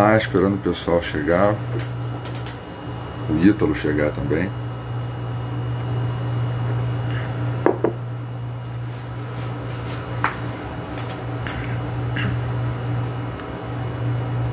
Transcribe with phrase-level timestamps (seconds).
[0.00, 1.54] lá, esperando o pessoal chegar.
[3.28, 4.50] O Ítalo chegar também.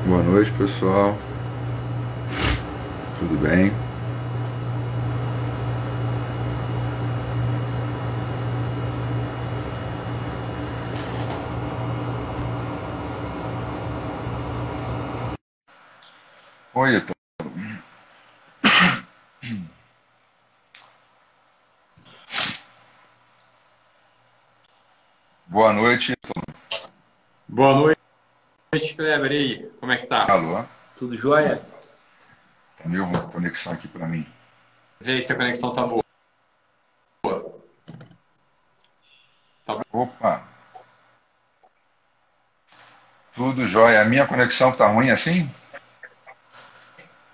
[0.06, 1.16] Boa noite, pessoal.
[3.18, 3.72] Tudo bem?
[16.92, 17.14] Ítalo.
[25.46, 26.44] Boa noite, Ítalo.
[27.48, 29.32] Boa noite, Kleber.
[29.32, 30.30] E aí, como é que tá?
[30.30, 30.64] Alô?
[30.96, 31.60] Tudo jóia?
[32.76, 34.26] Tá meio uma conexão aqui para mim.
[35.00, 36.02] Vê aí se a conexão tá boa.
[39.64, 40.48] Tá Opa!
[43.34, 44.00] Tudo jóia.
[44.02, 45.50] A minha conexão tá ruim assim?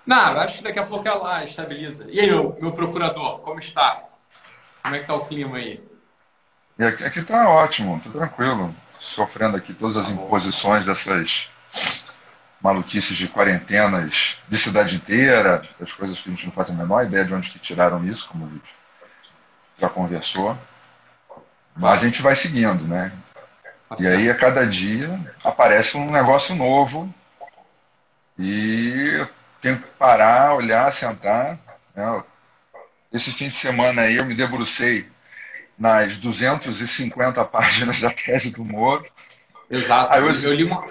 [0.05, 2.05] Não, acho que daqui a pouco ela estabiliza.
[2.09, 4.03] E aí, meu, meu procurador, como está?
[4.83, 5.83] Como é que tá o clima aí?
[6.77, 8.75] E aqui, aqui tá ótimo, tá tranquilo.
[8.99, 11.51] Sofrendo aqui todas as imposições dessas
[12.61, 17.05] maluquices de quarentenas de cidade inteira, essas coisas que a gente não faz a menor
[17.05, 18.75] ideia de onde que tiraram isso, como a gente
[19.77, 20.57] já conversou.
[21.75, 23.11] Mas a gente vai seguindo, né?
[23.99, 27.13] E aí, a cada dia, aparece um negócio novo
[28.37, 29.25] e
[29.61, 31.57] tenho que parar, olhar, sentar.
[31.95, 32.23] Né?
[33.11, 35.07] Esse fim de semana aí eu me debrucei
[35.77, 39.05] nas 250 páginas da tese do Moro.
[39.69, 40.13] Exato.
[40.13, 40.85] Aí eu- eu, li uma.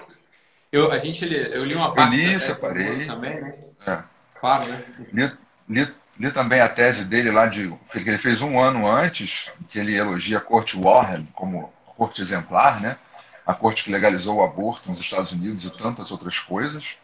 [0.71, 2.15] Eu, a gente, li- eu li uma parte.
[2.15, 3.05] li, da tese separei.
[3.05, 3.53] Também, né?
[3.87, 4.03] É.
[4.39, 4.83] Claro, né?
[5.13, 5.31] Li,
[5.69, 9.79] li, li também a tese dele lá de que ele fez um ano antes, que
[9.79, 12.97] ele elogia a corte Warren como corte exemplar, né?
[13.45, 16.97] A corte que legalizou o aborto nos Estados Unidos e tantas outras coisas.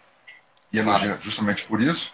[0.72, 2.14] E elogia justamente por isso.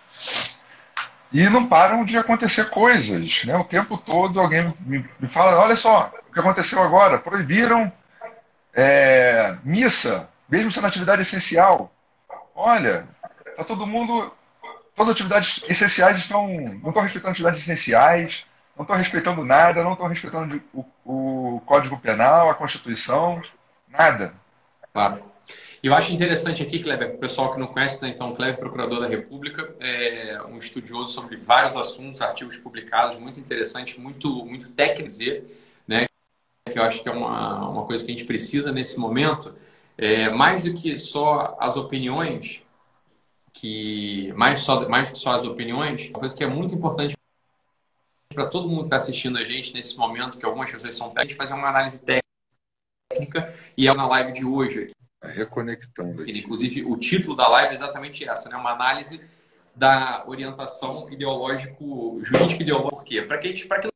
[1.31, 3.55] E não param de acontecer coisas, né?
[3.57, 7.91] O tempo todo alguém me, fala, olha só, o que aconteceu agora, proibiram
[8.73, 11.91] é, missa, mesmo sendo atividade essencial.
[12.55, 13.07] Olha,
[13.55, 14.33] tá todo mundo
[14.97, 16.47] todas as atividades essenciais estão.
[16.47, 21.99] não estão respeitando atividades essenciais, não estão respeitando nada, não estão respeitando o, o Código
[21.99, 23.41] Penal, a Constituição,
[23.87, 24.33] nada.
[24.91, 25.23] Claro.
[25.83, 28.09] Eu acho interessante aqui, Kleber, para o pessoal que não conhece, né?
[28.09, 33.99] então, Kleber, procurador da República, é um estudioso sobre vários assuntos, artigos publicados, muito interessante,
[33.99, 35.13] muito, muito técnico,
[35.87, 36.07] né?
[36.71, 39.53] que eu acho que é uma, uma coisa que a gente precisa nesse momento,
[39.97, 42.61] é, mais do que só as opiniões,
[43.53, 47.15] que mais, só, mais do que só as opiniões, uma coisa que é muito importante
[48.33, 51.37] para todo mundo que está assistindo a gente nesse momento, que algumas pessoas são técnicas,
[51.37, 54.91] fazer uma análise técnica, e é na live de hoje.
[55.21, 58.55] Reconectando Ele, Inclusive, o título da live é exatamente essa, né?
[58.55, 59.21] Uma análise
[59.75, 62.95] da orientação ideológico, jurídico ideológico.
[62.97, 63.21] Por quê?
[63.21, 63.87] Para que a gente, para que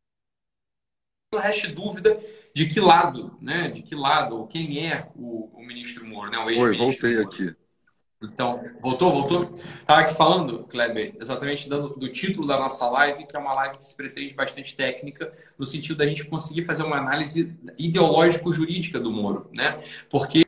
[1.33, 2.19] não reste dúvida
[2.53, 3.69] de que lado, né?
[3.69, 6.37] De que lado, ou quem é o, o ministro Moro, né?
[6.37, 7.27] O Oi, voltei Moro.
[7.27, 7.55] aqui.
[8.23, 9.55] Então, voltou, voltou?
[9.55, 13.79] Estava aqui falando, Kleber, exatamente dando do título da nossa live, que é uma live
[13.79, 19.11] que se pretende bastante técnica, no sentido da gente conseguir fazer uma análise ideológico-jurídica do
[19.11, 19.81] Moro, né?
[20.07, 20.45] Porque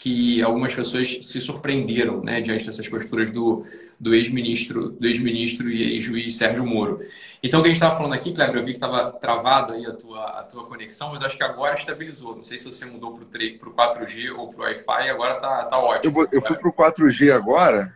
[0.00, 3.66] que algumas pessoas se surpreenderam né, diante dessas posturas do,
[4.00, 7.00] do ex-ministro do ex-ministro e ex-juiz Sérgio Moro.
[7.42, 9.84] Então, o que a gente estava falando aqui, Kleber, eu vi que estava travado aí
[9.84, 12.34] a tua, a tua conexão, mas acho que agora estabilizou.
[12.34, 13.24] Não sei se você mudou para
[13.68, 16.22] o 4G ou para o Wi-Fi, agora tá, tá ótimo.
[16.22, 17.94] Eu, eu fui para o 4G agora,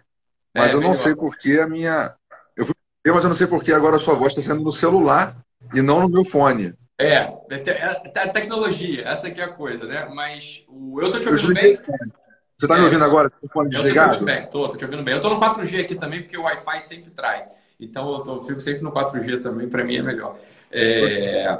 [0.54, 0.94] mas É, eu não melhor.
[0.94, 2.14] sei por que a minha.
[2.54, 4.42] Eu fui pro 4G, mas eu não sei por que agora a sua voz está
[4.42, 5.34] sendo no celular
[5.72, 6.74] e não no meu fone.
[6.98, 7.14] É,
[7.50, 10.06] é, te- é, é tecnologia, essa aqui é a coisa, né?
[10.14, 11.76] Mas o, eu tô te ouvindo bem.
[12.58, 12.84] Você está me É.
[12.84, 15.14] ouvindo agora fone Eu tô te ouvindo bem, tô, tô te ouvindo bem.
[15.14, 17.46] Eu tô no 4G aqui também, porque o Wi-Fi sempre trai.
[17.80, 20.38] Então eu tô, fico sempre no 4G também, para mim é melhor.
[20.70, 21.58] É,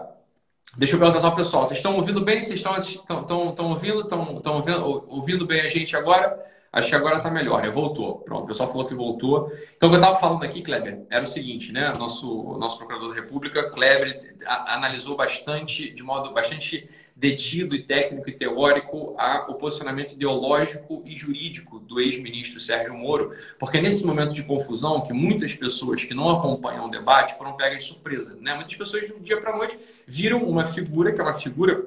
[0.77, 2.43] Deixa eu perguntar só pro pessoal, vocês estão ouvindo bem?
[2.43, 4.01] Vocês estão ouvindo?
[4.01, 6.37] Estão, estão ouvindo, ouvindo bem a gente agora?
[6.77, 7.71] Acho que agora tá melhor, né?
[7.71, 8.17] Voltou.
[8.19, 9.49] Pronto, o pessoal falou que voltou.
[9.77, 11.93] Então, o que eu estava falando aqui, Kleber, era o seguinte, né?
[11.97, 18.29] Nosso, nosso procurador da República, Kleber, a- analisou bastante, de modo bastante detido e técnico
[18.29, 24.33] e teórico, a, o posicionamento ideológico e jurídico do ex-ministro Sérgio Moro, porque nesse momento
[24.33, 28.53] de confusão, que muitas pessoas que não acompanham o debate foram pegas de surpresa, né?
[28.55, 29.79] Muitas pessoas, de um dia para a noite,
[30.09, 31.87] viram uma figura, que é uma figura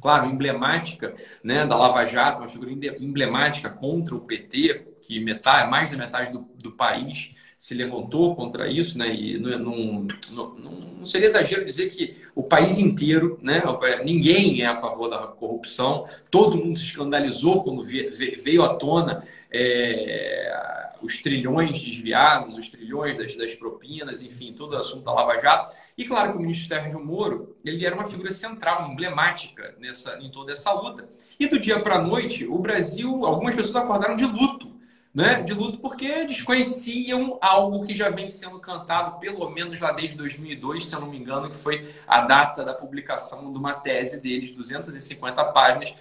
[0.00, 5.90] claro, emblemática né, da Lava Jato, uma figura emblemática contra o PT, que metade, mais
[5.90, 9.14] da metade do, do país se levantou contra isso, né?
[9.14, 13.62] E não, não, não, não, seria exagero dizer que o país inteiro, né?
[14.04, 16.04] Ninguém é a favor da corrupção.
[16.30, 23.34] Todo mundo se escandalizou quando veio à tona é, os trilhões desviados, os trilhões das,
[23.36, 25.74] das, propinas, enfim, todo o assunto da Lava Jato.
[25.96, 30.30] E claro que o ministro Sérgio Moro, ele era uma figura central, emblemática nessa, em
[30.30, 31.08] toda essa luta.
[31.38, 34.76] E do dia para a noite, o Brasil, algumas pessoas acordaram de luto
[35.16, 40.14] né, de luto porque desconheciam algo que já vem sendo cantado pelo menos lá desde
[40.14, 44.20] 2002, se eu não me engano, que foi a data da publicação de uma tese
[44.20, 45.94] deles, 250 páginas.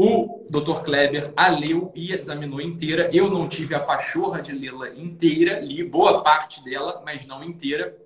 [0.00, 0.84] O Dr.
[0.84, 3.10] Kleber a leu e examinou inteira.
[3.12, 7.98] Eu não tive a pachorra de lê-la inteira, li boa parte dela, mas não inteira.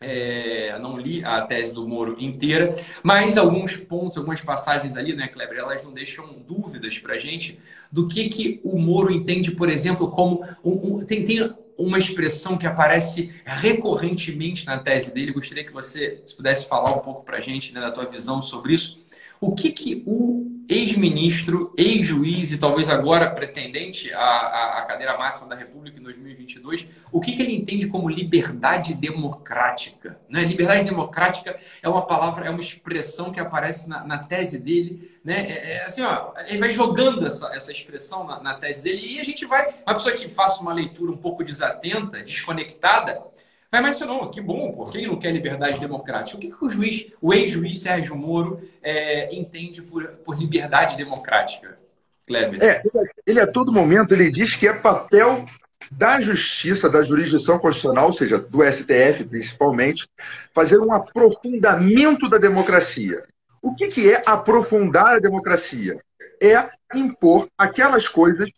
[0.00, 5.28] É, não li a tese do Moro inteira, mas alguns pontos, algumas passagens ali, né,
[5.28, 7.58] Kleber, elas não deixam dúvidas para gente
[7.90, 12.56] do que, que o Moro entende, por exemplo, como um, um, tem, tem uma expressão
[12.56, 15.32] que aparece recorrentemente na tese dele.
[15.32, 18.72] Gostaria que você se pudesse falar um pouco para gente né, da tua visão sobre
[18.72, 18.98] isso.
[19.38, 25.54] O que, que o ex-ministro, ex-juiz e talvez agora pretendente à, à, cadeira máxima da
[25.54, 30.18] República em 2022, o que, que ele entende como liberdade democrática?
[30.28, 30.44] Né?
[30.44, 35.16] Liberdade democrática é uma palavra, é uma expressão que aparece na, na tese dele.
[35.24, 35.46] Né?
[35.50, 39.20] É, é, assim, ó, ele vai jogando essa, essa expressão na, na tese dele e
[39.20, 39.74] a gente vai.
[39.86, 43.22] Uma pessoa que faça uma leitura um pouco desatenta, desconectada,
[43.70, 44.84] Vai, mas não, que bom, pô.
[44.84, 46.36] Quem não quer liberdade democrática?
[46.36, 51.78] O que, que o juiz, o ex-juiz Sérgio Moro, é, entende por, por liberdade democrática?
[52.26, 52.62] Kleber.
[52.62, 52.82] É,
[53.26, 55.44] ele a todo momento ele diz que é papel
[55.92, 60.08] da justiça, da jurisdição constitucional, ou seja, do STF principalmente,
[60.52, 63.22] fazer um aprofundamento da democracia.
[63.62, 65.96] O que, que é aprofundar a democracia?
[66.42, 68.50] É impor aquelas coisas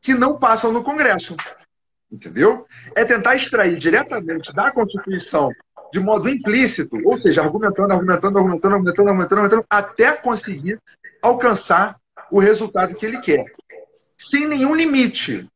[0.00, 1.36] que não passam no Congresso
[2.12, 2.66] entendeu?
[2.94, 5.50] É tentar extrair diretamente da Constituição
[5.92, 10.78] de modo implícito, ou seja, argumentando, argumentando, argumentando, argumentando, argumentando, argumentando até conseguir
[11.20, 11.96] alcançar
[12.30, 13.44] o resultado que ele quer,
[14.30, 15.46] sem nenhum limite.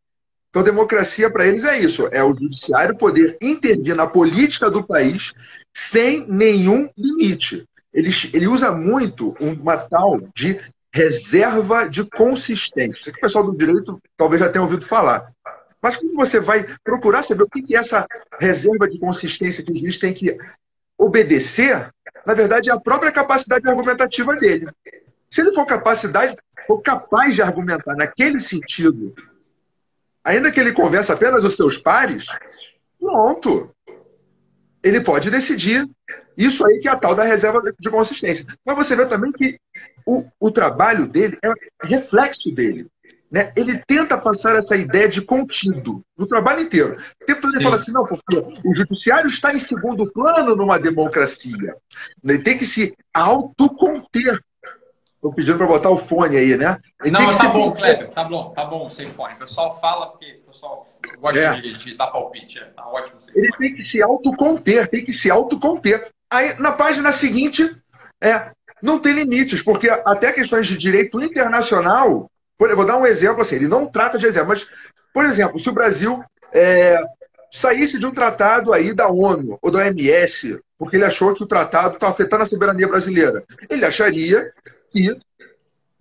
[0.50, 5.32] Então, democracia para eles é isso: é o judiciário poder intervir na política do país
[5.74, 7.64] sem nenhum limite.
[7.92, 10.60] Ele, ele usa muito uma tal de
[10.92, 13.12] reserva de consistência.
[13.12, 15.30] Que o pessoal do direito talvez já tenha ouvido falar.
[15.82, 18.06] Mas quando você vai procurar saber o que é essa
[18.40, 20.36] reserva de consistência que o juiz tem que
[20.98, 21.90] obedecer,
[22.26, 24.66] na verdade é a própria capacidade argumentativa dele.
[25.30, 26.36] Se ele for, capacidade,
[26.66, 29.14] for capaz de argumentar naquele sentido,
[30.24, 32.24] ainda que ele converse apenas os seus pares,
[32.98, 33.70] pronto.
[34.82, 35.88] Ele pode decidir
[36.36, 38.46] isso aí que é a tal da reserva de consistência.
[38.64, 39.58] Mas você vê também que
[40.06, 41.48] o, o trabalho dele é
[41.88, 42.86] reflexo dele.
[43.30, 43.52] Né?
[43.56, 46.96] Ele tenta passar essa ideia de contido no trabalho inteiro.
[47.26, 51.76] Tenta ele falar assim, não, porque o judiciário está em segundo plano numa democracia.
[52.24, 54.40] Ele tem que se autoconter.
[55.16, 56.78] Estou pedindo para botar o fone aí, né?
[57.02, 59.34] Ele não, tá bom, Kleber, tá bom, tá bom sem fone.
[59.34, 60.86] O pessoal fala porque o pessoal
[61.18, 61.60] gosta é.
[61.60, 62.60] de, de, dar palpite.
[62.60, 63.58] É, tá ótimo Ele fone.
[63.58, 66.08] tem que se autoconter, tem que se autoconter.
[66.30, 67.76] Aí, na página seguinte,
[68.22, 73.42] é, não tem limites, porque até questões de direito internacional por, vou dar um exemplo
[73.42, 74.68] assim, ele não trata de exemplo, mas,
[75.12, 76.22] por exemplo, se o Brasil
[76.52, 76.94] é,
[77.50, 81.46] saísse de um tratado aí da ONU ou da OMS, porque ele achou que o
[81.46, 84.52] tratado está afetando a soberania brasileira, ele acharia
[84.90, 85.16] que,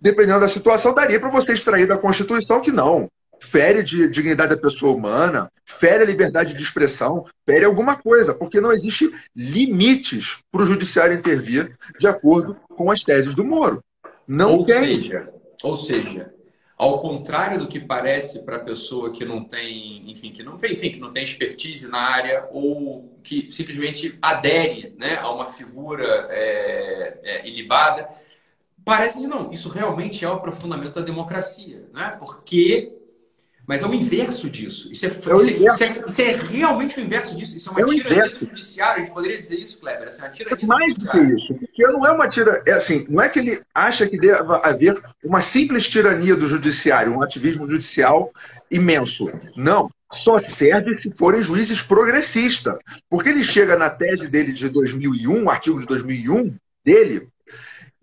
[0.00, 3.08] dependendo da situação, daria para você extrair da Constituição que não.
[3.48, 8.60] Fere de dignidade da pessoa humana, fere a liberdade de expressão, fere alguma coisa, porque
[8.60, 13.84] não existe limites para o judiciário intervir de acordo com as teses do Moro.
[14.26, 15.00] Não ou tem.
[15.00, 15.32] Seja,
[15.62, 16.32] ou seja,
[16.76, 20.90] ao contrário do que parece para a pessoa que não tem, enfim, que não, enfim,
[20.90, 27.20] que não tem expertise na área ou que simplesmente adere né, a uma figura é,
[27.22, 28.08] é, ilibada,
[28.84, 32.14] parece que não, isso realmente é o aprofundamento da democracia, né?
[32.18, 32.95] porque
[33.66, 34.90] mas é o inverso disso.
[34.92, 37.56] Isso é, é isso, é, isso é, realmente o inverso disso.
[37.56, 39.02] Isso é uma é tirania do judiciário.
[39.02, 40.08] A gente poderia dizer isso, Kleber.
[40.08, 41.54] Isso é uma tirania é mais do que isso.
[41.54, 42.62] Porque não é uma tirania.
[42.66, 44.94] É assim, não é que ele acha que deva haver
[45.24, 48.30] uma simples tirania do judiciário, um ativismo judicial
[48.70, 49.28] imenso.
[49.56, 49.90] Não.
[50.12, 52.76] Só serve se forem juízes progressistas.
[53.10, 56.54] Porque ele chega na tese dele de 2001, um artigo de 2001
[56.84, 57.28] dele,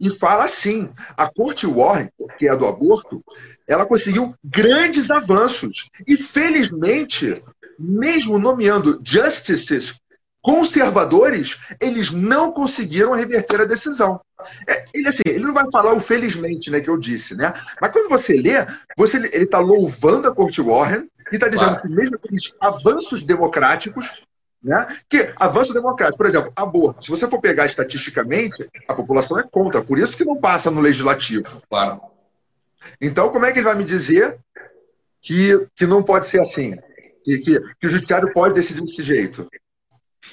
[0.03, 3.23] e fala assim: a Corte Warren, que é a do aborto,
[3.65, 5.73] ela conseguiu grandes avanços.
[6.05, 7.41] E, felizmente,
[7.79, 9.95] mesmo nomeando justices
[10.41, 14.19] conservadores, eles não conseguiram reverter a decisão.
[14.67, 17.53] É, ele, assim, ele não vai falar o felizmente, né, que eu disse, né?
[17.81, 18.65] Mas quando você lê,
[18.97, 21.81] você, ele está louvando a Corte Warren e está dizendo claro.
[21.81, 24.21] que mesmo aqueles avanços democráticos,
[24.63, 29.43] né, que avanço democrático, por exemplo, aborto, se você for pegar estatisticamente, a população é
[29.43, 31.43] contra, por isso que não passa no legislativo.
[31.69, 32.01] Claro.
[33.01, 34.37] Então, como é que ele vai me dizer
[35.21, 36.77] que, que não pode ser assim?
[37.23, 39.49] Que, que, que o judiciário pode decidir desse jeito?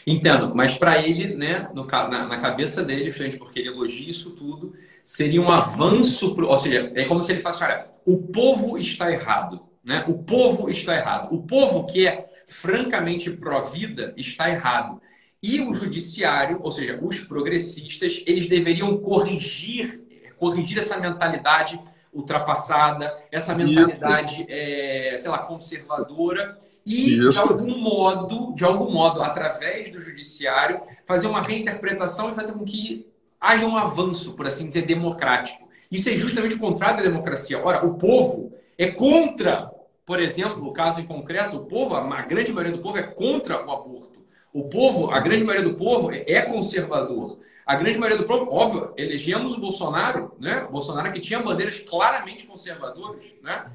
[0.06, 4.30] Entendo, mas para ele, né, no, na, na, cabeça dele, gente, porque ele elogia isso
[4.30, 4.72] tudo,
[5.04, 9.10] seria um avanço, pro, ou seja, é como se ele falasse, olha, o povo está
[9.10, 10.04] errado, né?
[10.08, 11.34] O povo está errado.
[11.34, 15.00] O povo que é francamente pró-vida está errado.
[15.42, 20.02] E o judiciário, ou seja, os progressistas, eles deveriam corrigir,
[20.36, 21.80] corrigir essa mentalidade
[22.12, 27.28] ultrapassada, essa mentalidade, é, sei lá, conservadora e Isso.
[27.28, 32.64] de algum modo, de algum modo, através do judiciário, fazer uma reinterpretação e fazer com
[32.64, 33.06] que
[33.40, 35.68] haja um avanço, por assim dizer, democrático.
[35.90, 37.62] Isso é justamente o contrário da democracia.
[37.64, 39.70] Ora, o povo é contra,
[40.10, 43.64] por exemplo, o caso em concreto, o povo, a grande maioria do povo é contra
[43.64, 44.18] o aborto.
[44.52, 47.38] O povo, a grande maioria do povo é conservador.
[47.64, 50.64] A grande maioria do povo, óbvio, elegemos o Bolsonaro, né?
[50.64, 53.70] O Bolsonaro que tinha bandeiras claramente conservadoras, né?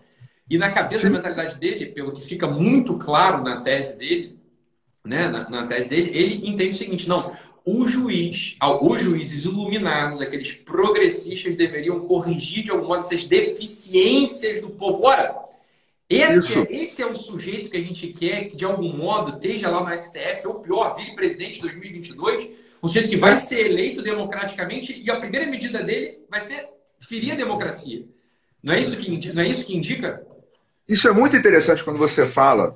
[0.50, 4.38] E na cabeça, da mentalidade dele, pelo que fica muito claro na tese dele,
[5.06, 10.20] né, na, na tese dele, ele entende o seguinte: não, o juiz, os juízes iluminados,
[10.20, 15.06] aqueles progressistas, deveriam corrigir de algum modo essas deficiências do povo.
[15.06, 15.45] Ora,
[16.10, 19.70] esse, é, esse é o sujeito que a gente quer que, de algum modo, esteja
[19.70, 22.50] lá no STF, ou pior, vire presidente de 2022,
[22.84, 26.68] um sujeito que vai ser eleito democraticamente e a primeira medida dele vai ser
[27.00, 28.06] ferir a democracia.
[28.62, 30.22] Não é isso que, não é isso que indica?
[30.88, 32.76] Isso é muito interessante quando você fala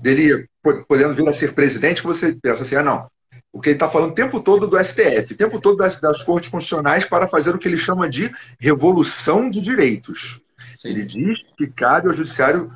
[0.00, 0.48] dele
[0.88, 3.10] podendo vir a ser presidente, que você pensa assim, ah, não.
[3.52, 6.22] O que ele está falando o tempo todo do STF, o tempo todo das, das,
[6.22, 10.40] cortes constitucionais para fazer o que ele chama de revolução de direitos.
[10.80, 10.88] Sim.
[10.88, 12.70] Ele diz que cabe ao judiciário,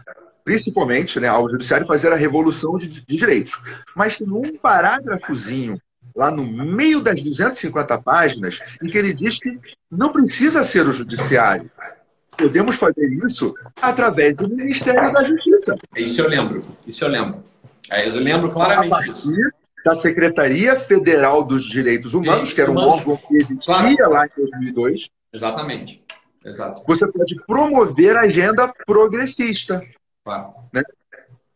[0.45, 3.59] principalmente, né, ao judiciário fazer a revolução de, de direitos.
[3.97, 5.81] Mas num parágrafozinho,
[6.15, 9.59] lá no meio das 250 páginas, em que ele diz que
[9.91, 11.71] não precisa ser o judiciário,
[12.37, 15.75] podemos fazer isso através do Ministério da Justiça.
[15.97, 17.43] Isso eu lembro, isso eu lembro.
[17.91, 19.33] É, eu lembro claramente disso.
[19.83, 24.11] Da Secretaria Federal dos Direitos Humanos, que era um órgão que existia claro.
[24.11, 25.07] lá em 2002.
[25.33, 26.04] Exatamente.
[26.45, 26.83] Exato.
[26.87, 29.83] Você pode promover a agenda progressista.
[30.25, 30.55] Claro.
[30.73, 30.83] Né?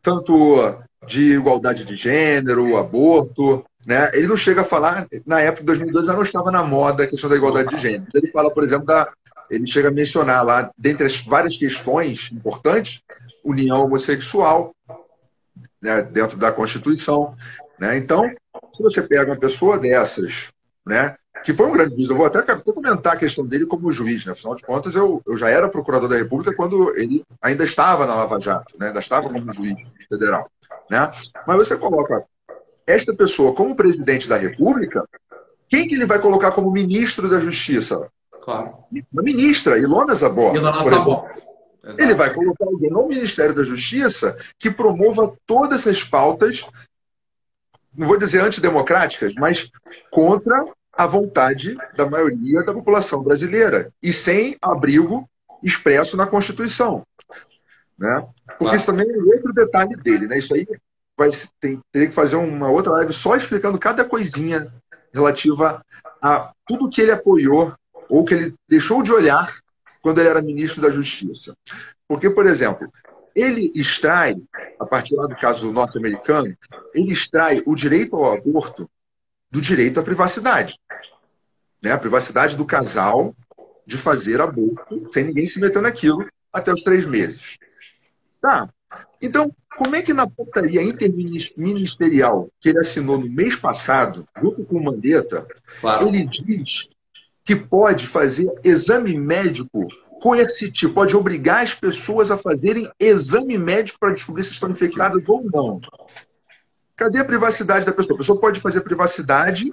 [0.02, 3.64] Tanto de igualdade de gênero, aborto.
[3.86, 4.08] Né?
[4.12, 7.06] Ele não chega a falar, na época de 2002 já não estava na moda a
[7.06, 8.06] questão da igualdade de gênero.
[8.14, 9.12] Ele fala, por exemplo, da
[9.50, 13.00] ele chega a mencionar lá, dentre as várias questões importantes,
[13.42, 14.74] união homossexual,
[15.80, 17.34] né, dentro da Constituição.
[17.78, 17.96] Né?
[17.96, 18.28] Então,
[18.76, 20.48] se você pega uma pessoa dessas,
[20.86, 23.92] né, que foi um grande juiz, eu vou até, até comentar a questão dele como
[23.92, 24.32] juiz, né?
[24.32, 28.14] afinal de contas, eu, eu já era procurador da República quando ele ainda estava na
[28.14, 28.88] Lava Jato, né?
[28.88, 29.76] ainda estava como juiz
[30.08, 30.50] federal.
[30.90, 30.98] Né?
[31.46, 32.24] Mas você coloca
[32.86, 35.04] esta pessoa como presidente da República,
[35.68, 38.10] quem que ele vai colocar como ministro da Justiça?
[38.40, 38.78] Claro.
[39.12, 40.54] Uma ministra, Ilona Zabor.
[40.54, 41.28] Ilona Zabor.
[41.96, 46.60] Ele vai colocar alguém no Ministério da Justiça que promova todas essas pautas,
[47.96, 49.68] não vou dizer antidemocráticas, mas
[50.10, 50.64] contra
[50.98, 55.30] a vontade da maioria da população brasileira e sem abrigo
[55.62, 57.06] expresso na Constituição.
[57.96, 58.26] Né?
[58.44, 58.76] Porque claro.
[58.76, 60.26] isso também é outro detalhe dele.
[60.26, 60.38] Né?
[60.38, 60.66] Isso aí
[61.16, 61.30] vai
[61.92, 64.72] ter que fazer uma outra live só explicando cada coisinha
[65.14, 65.80] relativa
[66.20, 67.72] a tudo que ele apoiou
[68.08, 69.54] ou que ele deixou de olhar
[70.02, 71.54] quando ele era ministro da Justiça.
[72.08, 72.92] Porque, por exemplo,
[73.36, 74.36] ele extrai,
[74.80, 76.56] a partir lá do caso do norte-americano,
[76.92, 78.90] ele extrai o direito ao aborto
[79.50, 80.74] do direito à privacidade.
[81.82, 81.92] Né?
[81.92, 83.34] A privacidade do casal
[83.86, 87.56] de fazer aborto sem ninguém se meter naquilo até os três meses.
[88.40, 88.68] Tá.
[89.20, 94.76] Então, como é que na portaria interministerial que ele assinou no mês passado, junto com
[94.76, 95.46] o Mandetta,
[95.80, 96.08] claro.
[96.08, 96.86] ele diz
[97.44, 99.86] que pode fazer exame médico
[100.20, 105.44] coercitivo, pode obrigar as pessoas a fazerem exame médico para descobrir se estão infectadas ou
[105.44, 105.80] não.
[106.98, 108.14] Cadê a privacidade da pessoa?
[108.14, 109.70] A pessoa pode fazer privacidade,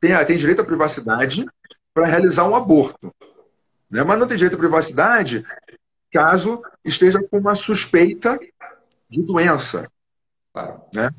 [0.00, 1.46] tem, tem direito à privacidade
[1.92, 3.14] para realizar um aborto.
[3.90, 4.02] Né?
[4.02, 5.44] Mas não tem direito à privacidade
[6.10, 8.40] caso esteja com uma suspeita
[9.08, 9.86] de doença.
[10.94, 11.10] Né?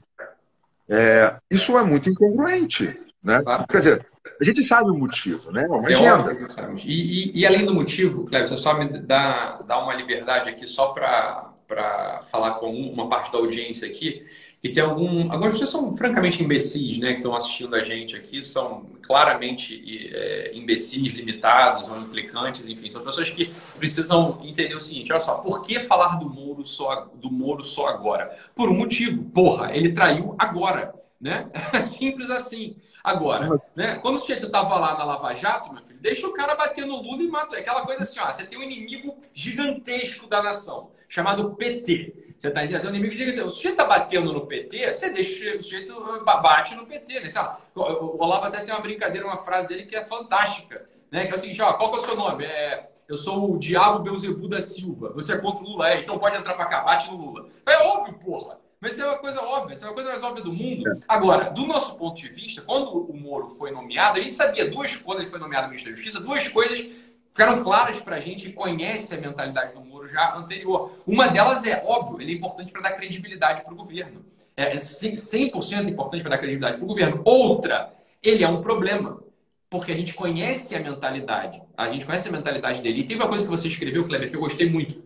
[0.89, 2.87] É, isso é muito incongruente.
[3.23, 3.35] Né?
[3.69, 4.07] Quer dizer,
[4.41, 5.67] a gente sabe o motivo, né?
[5.67, 6.47] Mas é óbvio
[6.83, 10.65] e, e, e, além do motivo, Cleber, você só me dá, dá uma liberdade aqui
[10.65, 14.25] só para falar com uma parte da audiência aqui,
[14.61, 18.43] que tem algum, algumas pessoas são francamente imbecis, né, que estão assistindo a gente aqui,
[18.43, 19.81] são claramente
[20.13, 25.35] é, imbecis, limitados ou implicantes, enfim, são pessoas que precisam entender o seguinte, olha só,
[25.35, 28.37] por que falar do Moro só, do Moro só agora?
[28.55, 31.49] Por um motivo, porra, ele traiu agora, né?
[31.81, 32.75] Simples assim.
[33.03, 33.97] Agora, né?
[33.97, 36.95] Quando o sujeito estava lá na Lava Jato, meu filho, deixa o cara bater no
[36.95, 37.57] Lula e mata.
[37.57, 42.30] Aquela coisa assim, ó, você tem um inimigo gigantesco da nação, chamado PT.
[42.41, 42.85] Você está entendendo?
[42.85, 46.87] O inimigo diga, o sujeito está batendo no PT, você deixa o sujeito bate no
[46.87, 47.19] PT.
[47.19, 47.29] Né?
[47.75, 51.27] O Olavo até tem uma brincadeira, uma frase dele que é fantástica, né?
[51.27, 52.43] Que é o seguinte, ó, qual que é o seu nome?
[52.43, 55.13] É, eu sou o Diabo Beuzebu da Silva.
[55.13, 55.91] Você é contra o Lula?
[55.91, 57.47] É, então pode entrar para cá, bate no Lula.
[57.63, 58.57] É óbvio, porra.
[58.79, 60.99] Mas isso é uma coisa óbvia, isso é uma coisa mais óbvia do mundo.
[61.07, 64.95] Agora, do nosso ponto de vista, quando o Moro foi nomeado, a gente sabia duas,
[64.95, 66.89] quando ele foi nomeado ministro da Justiça, duas coisas
[67.31, 70.91] ficaram claras para a gente e conhece a mentalidade do Moro já anterior.
[71.07, 74.23] Uma delas é, óbvio, ele é importante para dar credibilidade para o governo.
[74.55, 77.21] É 100% importante para dar credibilidade para o governo.
[77.25, 79.21] Outra, ele é um problema.
[79.69, 81.61] Porque a gente conhece a mentalidade.
[81.77, 82.99] A gente conhece a mentalidade dele.
[82.99, 85.01] E teve uma coisa que você escreveu, Kleber, que eu gostei muito.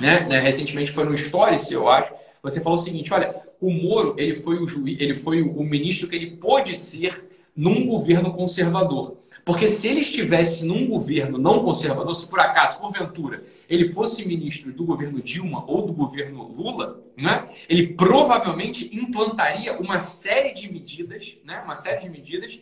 [0.00, 0.26] Né?
[0.28, 0.40] né?
[0.40, 2.12] Recentemente foi no Stories, eu acho.
[2.42, 6.08] Você falou o seguinte: olha, o Moro ele foi o juiz, ele foi o ministro
[6.08, 7.24] que ele pôde ser
[7.54, 9.16] num governo conservador.
[9.44, 14.72] Porque se ele estivesse num governo não conservador, se por acaso, porventura, ele fosse ministro
[14.72, 21.36] do governo Dilma ou do governo Lula, né, ele provavelmente implantaria uma série de medidas,
[21.44, 22.58] né, uma série de medidas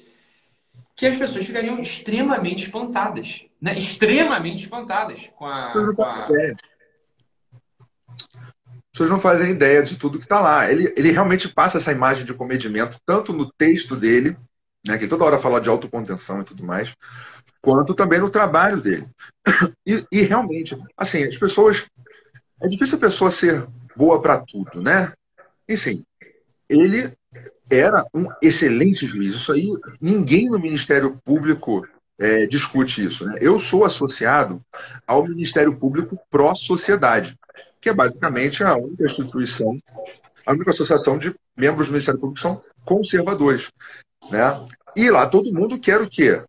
[0.94, 6.28] que as pessoas ficariam extremamente espantadas, né, extremamente espantadas com a, com a...
[8.88, 10.70] As pessoas não fazem ideia de tudo que está lá.
[10.70, 14.36] Ele, ele realmente passa essa imagem de comedimento, tanto no texto dele,
[14.86, 16.94] né, que toda hora fala de autocontenção e tudo mais,
[17.60, 19.06] quanto também no trabalho dele.
[19.86, 21.86] E, e realmente, assim, as pessoas.
[22.60, 23.66] É difícil a pessoa ser
[23.96, 25.12] boa para tudo, né?
[25.66, 26.04] E sim,
[26.68, 27.12] ele
[27.70, 29.34] era um excelente juiz.
[29.34, 29.68] Isso aí,
[30.00, 31.86] ninguém no Ministério Público
[32.18, 33.26] é, discute isso.
[33.26, 33.36] Né?
[33.40, 34.60] Eu sou associado
[35.06, 37.36] ao Ministério Público Pró-Sociedade,
[37.80, 39.78] que é basicamente a única instituição,
[40.46, 43.70] a única associação de membros do Ministério Público que são conservadores.
[44.30, 44.66] Né?
[44.96, 46.42] E lá todo mundo quer o quê?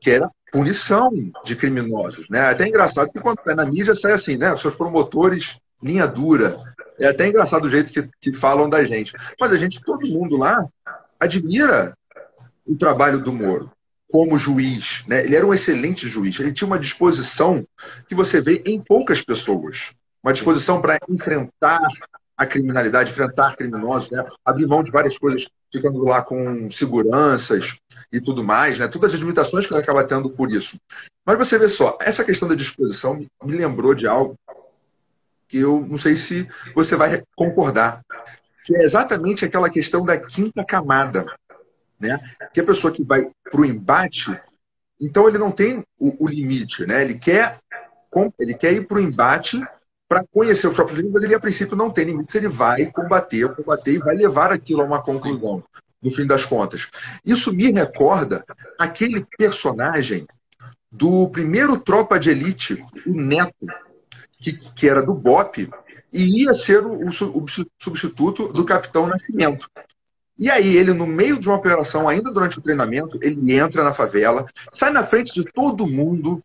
[0.00, 1.10] Quer punição
[1.44, 2.26] de criminosos.
[2.28, 2.38] Né?
[2.40, 4.52] É até engraçado que quando é na mídia sai assim, né?
[4.52, 6.58] Os seus promotores, linha dura.
[6.98, 9.14] É até engraçado o jeito que, que falam da gente.
[9.40, 10.66] Mas a gente, todo mundo lá,
[11.18, 11.94] admira
[12.66, 13.70] o trabalho do Moro
[14.10, 15.04] como juiz.
[15.08, 15.24] Né?
[15.24, 16.38] Ele era um excelente juiz.
[16.38, 17.66] Ele tinha uma disposição
[18.06, 19.94] que você vê em poucas pessoas.
[20.22, 21.80] Uma disposição para enfrentar
[22.36, 24.24] a criminalidade, enfrentar criminosos, né?
[24.44, 27.78] abrir mão de várias coisas, ficando lá com seguranças
[28.12, 28.88] e tudo mais, né?
[28.88, 30.76] todas as limitações que ele acaba tendo por isso.
[31.24, 33.14] Mas você vê só, essa questão da disposição
[33.44, 34.36] me lembrou de algo
[35.48, 38.00] que eu não sei se você vai concordar,
[38.64, 41.26] que é exatamente aquela questão da quinta camada,
[42.00, 42.18] né?
[42.52, 44.24] que a pessoa que vai para o embate,
[45.00, 47.02] então ele não tem o, o limite, né?
[47.02, 47.58] ele, quer,
[48.38, 49.62] ele quer ir para o embate
[50.12, 53.92] para conhecer os próprios limites, ele a princípio não tem limites, ele vai combater, combater
[53.92, 55.64] e vai levar aquilo a uma conclusão,
[56.02, 56.90] no fim das contas.
[57.24, 58.44] Isso me recorda
[58.78, 60.26] aquele personagem
[60.90, 63.66] do primeiro Tropa de Elite, o Neto,
[64.38, 65.70] que, que era do BOP,
[66.12, 67.46] e ia ser o, o
[67.80, 69.66] substituto do Capitão Nascimento.
[70.38, 73.94] E aí, ele, no meio de uma operação, ainda durante o treinamento, ele entra na
[73.94, 74.44] favela,
[74.76, 76.44] sai na frente de todo mundo,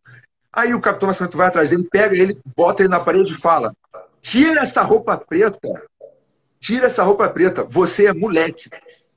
[0.57, 3.71] Aí o Capitão Nascimento vai atrás dele, pega ele, bota ele na parede e fala:
[4.19, 5.83] tira essa roupa preta,
[6.59, 8.67] tira essa roupa preta, você é moleque.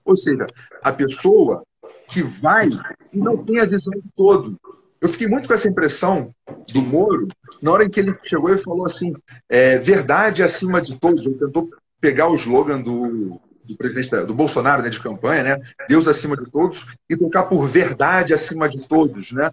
[0.05, 0.47] Ou seja,
[0.85, 1.63] a pessoa
[2.07, 2.69] que vai
[3.11, 4.61] e não tem a visão de todo.
[5.01, 6.31] Eu fiquei muito com essa impressão
[6.75, 7.27] do Moro
[7.63, 9.15] na hora em que ele chegou e falou assim:
[9.49, 11.25] é, verdade acima de todos.
[11.25, 15.57] Ele tentou pegar o slogan do, do presidente do Bolsonaro né, de campanha, né?
[15.89, 19.49] Deus acima de todos, e tocar por verdade acima de todos, né?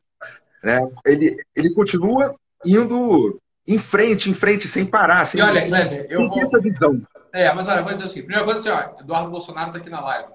[0.63, 0.77] Né?
[1.05, 5.25] Ele, ele continua indo em frente, em frente, sem parar.
[5.25, 6.41] Sem e olha, Kleber, eu vou...
[6.41, 7.01] essa visão.
[7.33, 10.01] É, mas olha, vou dizer assim, primeira coisa assim, ó, Eduardo Bolsonaro está aqui na
[10.01, 10.29] live.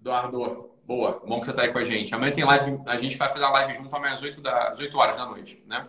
[0.00, 2.14] Eduardo, boa, bom que você está aí com a gente.
[2.14, 4.78] Amanhã tem live, a gente vai fazer a live junto amanhã às 8, da, às
[4.78, 5.86] 8 horas da noite, né?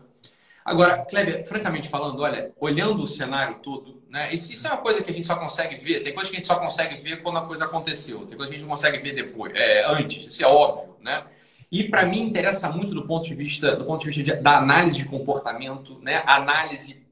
[0.65, 4.32] Agora, Kleber, francamente falando, olha, olhando o cenário todo, né?
[4.34, 6.02] Isso, isso, é uma coisa que a gente só consegue ver.
[6.02, 8.19] Tem coisa que a gente só consegue ver quando a coisa aconteceu.
[8.28, 10.28] Tem coisa que a gente não consegue ver depois, é, antes.
[10.28, 11.23] Isso é óbvio, né?
[11.72, 14.58] E para mim interessa muito do ponto de vista do ponto de vista de, da
[14.58, 16.24] análise de comportamento, né?
[16.26, 17.06] Análise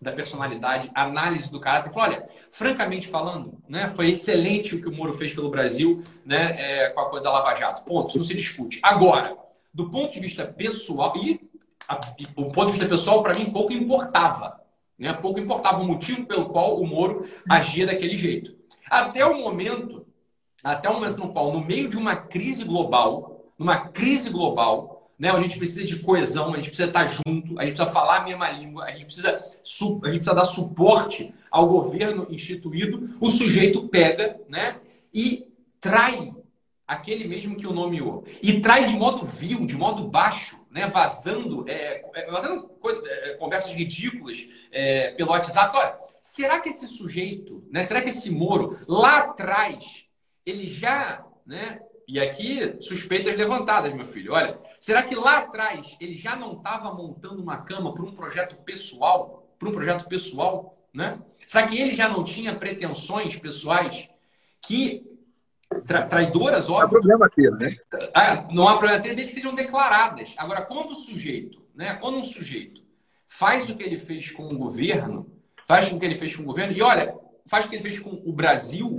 [0.00, 1.92] da personalidade, análise do caráter.
[1.94, 6.90] olha, francamente falando, né, foi excelente o que o Moro fez pelo Brasil, né, é,
[6.90, 7.84] com a coisa da Lava Jato.
[7.84, 8.80] Ponto, isso não se discute.
[8.82, 9.36] Agora,
[9.74, 11.38] do ponto de vista pessoal e,
[11.86, 14.58] a, e o ponto de vista pessoal para mim pouco importava,
[14.98, 15.12] né?
[15.14, 18.54] Pouco importava o motivo pelo qual o Moro agia daquele jeito.
[18.88, 20.06] Até o momento,
[20.64, 23.29] até o momento no qual, no meio de uma crise global,
[23.60, 27.58] numa crise global, né, onde a gente precisa de coesão, a gente precisa estar junto,
[27.58, 31.34] a gente precisa falar a mesma língua, a gente precisa, a gente precisa dar suporte
[31.50, 34.80] ao governo instituído, o sujeito pega né,
[35.12, 36.34] e trai
[36.88, 38.24] aquele mesmo que o nomeou.
[38.42, 42.66] E trai de modo vil, de modo baixo, né, vazando, é, é vazando
[43.04, 45.76] é, conversas ridículas é, pelo WhatsApp.
[45.76, 50.06] Olha, será que esse sujeito, né, será que esse Moro, lá atrás,
[50.46, 56.16] ele já, né, e aqui suspeitas levantadas, meu filho, olha, será que lá atrás ele
[56.16, 61.20] já não estava montando uma cama para um projeto pessoal, para um projeto pessoal, né?
[61.46, 64.08] Será que ele já não tinha pretensões pessoais
[64.60, 65.06] que
[65.86, 67.00] tra traidoras, óbvio.
[67.06, 67.76] Não há problema ter, né?
[68.12, 70.34] Ah, não há problema ter desde que sejam declaradas.
[70.36, 71.94] Agora, quando o sujeito, né?
[71.94, 72.82] Quando um sujeito
[73.28, 75.30] faz o que ele fez com o governo,
[75.64, 77.14] faz o que ele fez com o governo, e olha,
[77.46, 78.96] faz o que ele fez com o Brasil,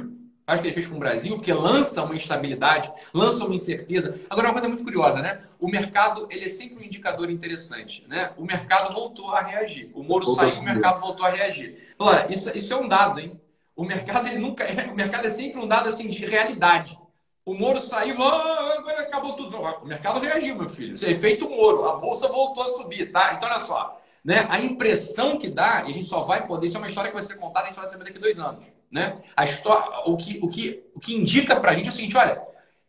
[0.51, 4.19] faz o que ele fez com o Brasil, porque lança uma instabilidade, lança uma incerteza.
[4.29, 5.41] Agora, uma coisa muito curiosa, né?
[5.59, 8.31] O mercado, ele é sempre um indicador interessante, né?
[8.37, 9.89] O mercado voltou a reagir.
[9.93, 11.77] O Moro saiu, o mercado voltou a reagir.
[11.97, 13.39] Olha, isso, isso é um dado, hein?
[13.75, 16.99] O mercado ele nunca é, o mercado é sempre um dado assim de realidade.
[17.45, 19.57] O Moro saiu, agora acabou tudo.
[19.57, 20.95] O mercado reagiu, meu filho.
[20.95, 21.87] Isso é efeito Moro.
[21.87, 23.33] A bolsa voltou a subir, tá?
[23.33, 24.45] Então olha só, né?
[24.49, 27.15] A impressão que dá, e a gente só vai poder, isso é uma história que
[27.15, 29.21] vai ser contada, a gente vai saber daqui a dois anos, né?
[29.35, 32.41] A história, o que, o que, o que indica pra gente é o seguinte, olha,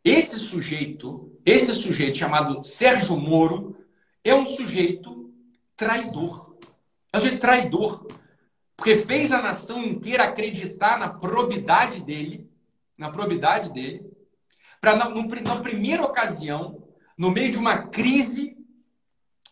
[0.04, 3.76] esse sujeito, esse sujeito chamado Sérgio Moro,
[4.24, 5.32] é um sujeito
[5.76, 6.56] traidor.
[7.12, 8.06] É um sujeito traidor.
[8.76, 12.50] Porque fez a nação inteira acreditar na probidade dele,
[12.98, 14.04] na probidade dele,
[14.80, 16.82] para na, na primeira ocasião,
[17.16, 18.56] no meio de uma crise,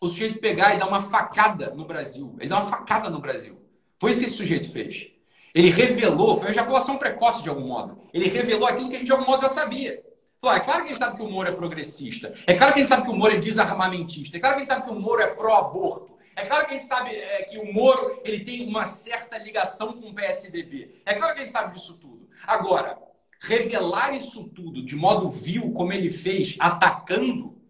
[0.00, 2.34] o sujeito pegar e dar uma facada no Brasil.
[2.40, 3.60] Ele dá uma facada no Brasil.
[4.00, 5.12] Foi isso que esse sujeito fez.
[5.54, 8.00] Ele revelou, foi uma ejaculação precoce de algum modo.
[8.12, 10.02] Ele revelou aquilo que a gente de algum modo já sabia.
[10.40, 12.32] Falou, é claro que a gente sabe que o Moro é progressista.
[12.46, 14.36] É claro que a gente sabe que o Moro é desarmamentista.
[14.36, 16.16] É claro que a gente sabe que o Moro é pró-aborto.
[16.34, 19.92] É claro que a gente sabe é, que o Moro ele tem uma certa ligação
[19.92, 21.02] com o PSDB.
[21.04, 22.28] É claro que a gente sabe disso tudo.
[22.46, 22.96] Agora,
[23.40, 27.60] revelar isso tudo de modo vil, como ele fez, atacando,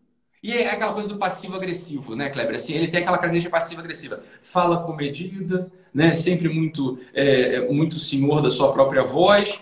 [0.42, 2.54] e é aquela coisa do passivo-agressivo, né, Kleber?
[2.54, 4.22] Assim, ele tem aquela característica passiva-agressiva.
[4.40, 6.12] Fala com medida, né?
[6.12, 9.60] sempre muito, é, muito senhor da sua própria voz,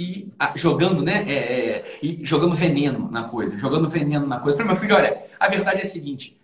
[0.00, 1.26] e ah, jogando, né?
[1.28, 4.56] É, é, e jogando veneno na coisa, jogando veneno na coisa.
[4.56, 6.40] Falei, meu filho, olha, a verdade é a seguinte: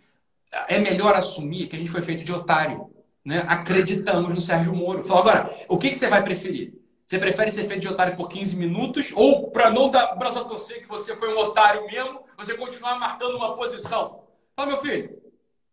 [0.68, 2.90] é melhor assumir que a gente foi feito de otário.
[3.24, 3.44] Né?
[3.48, 5.04] Acreditamos no Sérgio Moro.
[5.04, 6.74] Falou, agora, o que, que você vai preferir?
[7.06, 10.44] Você prefere ser feito de otário por 15 minutos ou, para não dar braço a
[10.44, 14.20] torcer que você foi um otário mesmo, você continuar marcando uma posição?
[14.54, 15.16] Fala, meu filho,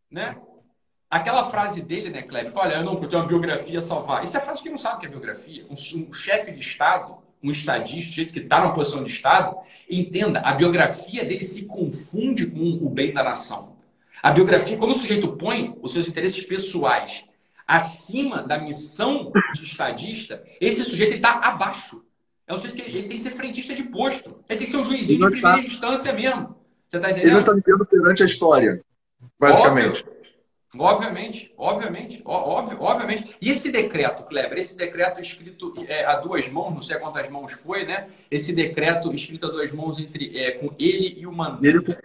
[0.09, 0.37] né?
[1.13, 2.51] Aquela frase dele, né, Kleber?
[2.55, 4.23] Olha, eu não tenho uma biografia salvar.
[4.23, 5.63] Isso é a frase que não sabe o que é biografia.
[5.69, 9.55] Um, um chefe de Estado, um estadista, um jeito que está numa posição de Estado,
[9.87, 13.75] entenda, a biografia dele se confunde com o bem da nação.
[14.23, 17.23] A biografia, quando o sujeito põe os seus interesses pessoais
[17.67, 22.03] acima da missão de estadista, esse sujeito está abaixo.
[22.47, 24.43] É o sujeito que ele, ele, tem que ser frentista de posto.
[24.49, 25.63] Ele tem que ser um juizinho de primeira tá...
[25.63, 26.57] instância mesmo.
[26.89, 27.29] Você está entendendo?
[27.29, 28.79] Ele está vivendo perante a história,
[29.39, 30.01] basicamente.
[30.01, 30.22] Óbvio.
[30.77, 33.35] Obviamente, obviamente, óbvio, obviamente.
[33.39, 37.53] E esse decreto, Kleber, esse decreto escrito é, a duas mãos, não sei quantas mãos
[37.53, 38.07] foi, né?
[38.31, 41.97] Esse decreto escrito a duas mãos entre é, com ele e o Mandetta.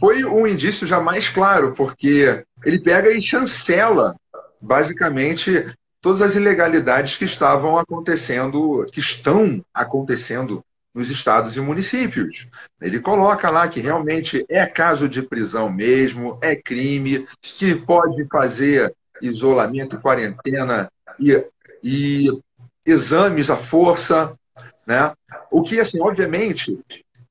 [0.00, 4.16] Foi um indício já mais claro, porque ele pega e chancela,
[4.60, 12.46] basicamente, todas as ilegalidades que estavam acontecendo, que estão acontecendo nos estados e municípios.
[12.80, 18.94] Ele coloca lá que realmente é caso de prisão mesmo, é crime, que pode fazer
[19.20, 21.44] isolamento, quarentena e,
[21.82, 22.28] e
[22.86, 24.38] exames à força,
[24.86, 25.12] né?
[25.50, 26.78] O que, assim, obviamente,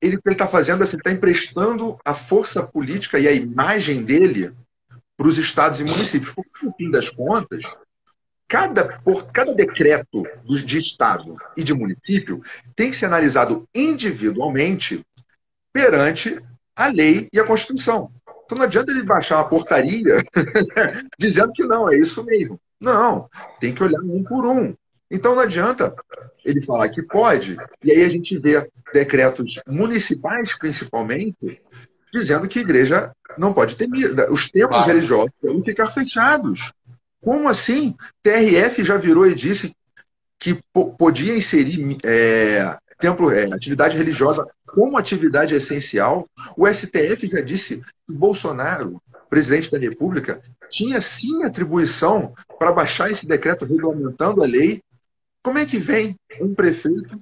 [0.00, 4.52] ele, está fazendo assim, está emprestando a força política e a imagem dele
[5.16, 6.34] para os estados e municípios.
[6.34, 7.60] Porque, no fim das contas,
[8.54, 12.40] cada, por, cada decreto de estado e de município
[12.76, 15.04] tem que ser analisado individualmente
[15.72, 16.40] perante
[16.76, 18.12] a lei e a Constituição.
[18.44, 20.22] Então não adianta ele baixar uma portaria
[21.18, 22.60] dizendo que não, é isso mesmo.
[22.80, 24.72] Não, tem que olhar um por um.
[25.10, 25.92] Então não adianta
[26.44, 31.60] ele falar que pode, e aí a gente vê decretos municipais, principalmente,
[32.12, 33.88] dizendo que a igreja não pode ter
[34.30, 34.86] os templos claro.
[34.86, 36.72] religiosos devem ficar fechados.
[37.24, 37.96] Como assim?
[38.22, 39.74] TRF já virou e disse
[40.38, 40.60] que
[40.98, 46.28] podia inserir é, templo, é, atividade religiosa como atividade essencial.
[46.54, 53.26] O STF já disse que Bolsonaro, presidente da República, tinha sim atribuição para baixar esse
[53.26, 54.82] decreto regulamentando a lei
[55.42, 57.18] Como é que vem um prefeito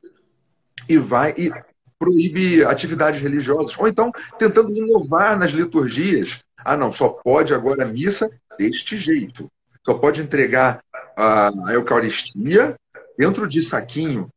[0.89, 1.53] e vai e
[1.97, 3.79] proíbe atividades religiosas?
[3.79, 6.41] Ou então tentando inovar nas liturgias.
[6.65, 9.49] Ah, não, só pode agora missa deste jeito.
[9.85, 10.83] Só pode entregar
[11.17, 12.77] a, a Eucaristia
[13.19, 14.29] dentro de saquinho.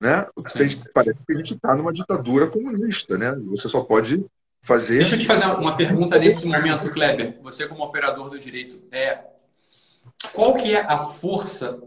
[0.00, 0.26] Né?
[0.94, 3.16] Parece que a gente está numa ditadura comunista.
[3.16, 3.32] Né?
[3.50, 4.24] Você só pode
[4.62, 4.98] fazer.
[4.98, 7.38] Deixa eu te fazer uma pergunta nesse momento, Kleber.
[7.42, 9.18] Você, como operador do direito, é
[10.32, 11.78] qual que é a força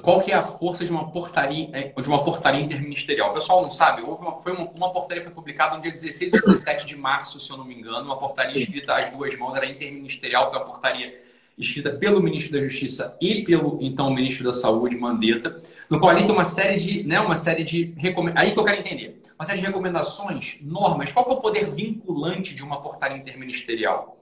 [0.00, 3.30] qual que é a força de uma portaria é, de uma portaria interministerial?
[3.30, 6.32] O pessoal não sabe, houve uma, foi uma, uma portaria foi publicada no dia 16
[6.32, 9.54] ou 17 de março, se eu não me engano, uma portaria escrita às duas mãos,
[9.54, 11.12] era interministerial, que é uma portaria
[11.58, 16.24] escrita pelo ministro da Justiça e pelo então ministro da Saúde, Mandetta, no qual ali
[16.24, 17.94] tem uma série de, né, uma série de
[18.34, 22.54] aí que eu quero entender, uma série de recomendações, normas, qual é o poder vinculante
[22.54, 24.18] de uma portaria interministerial?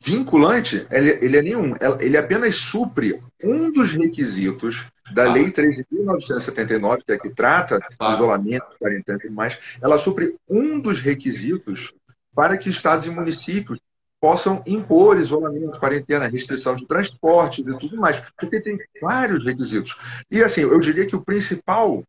[0.00, 1.74] vinculante, ele, ele é nenhum.
[2.00, 5.32] Ele apenas supre um dos requisitos da ah.
[5.32, 8.10] Lei 3.979, que é que trata ah.
[8.10, 9.58] do isolamento, quarentena e mais.
[9.80, 11.92] Ela supre um dos requisitos
[12.34, 13.80] para que estados e municípios
[14.20, 19.96] possam impor isolamento, quarentena, restrição de transportes e tudo mais, porque tem vários requisitos.
[20.30, 22.02] E assim, eu diria que o principal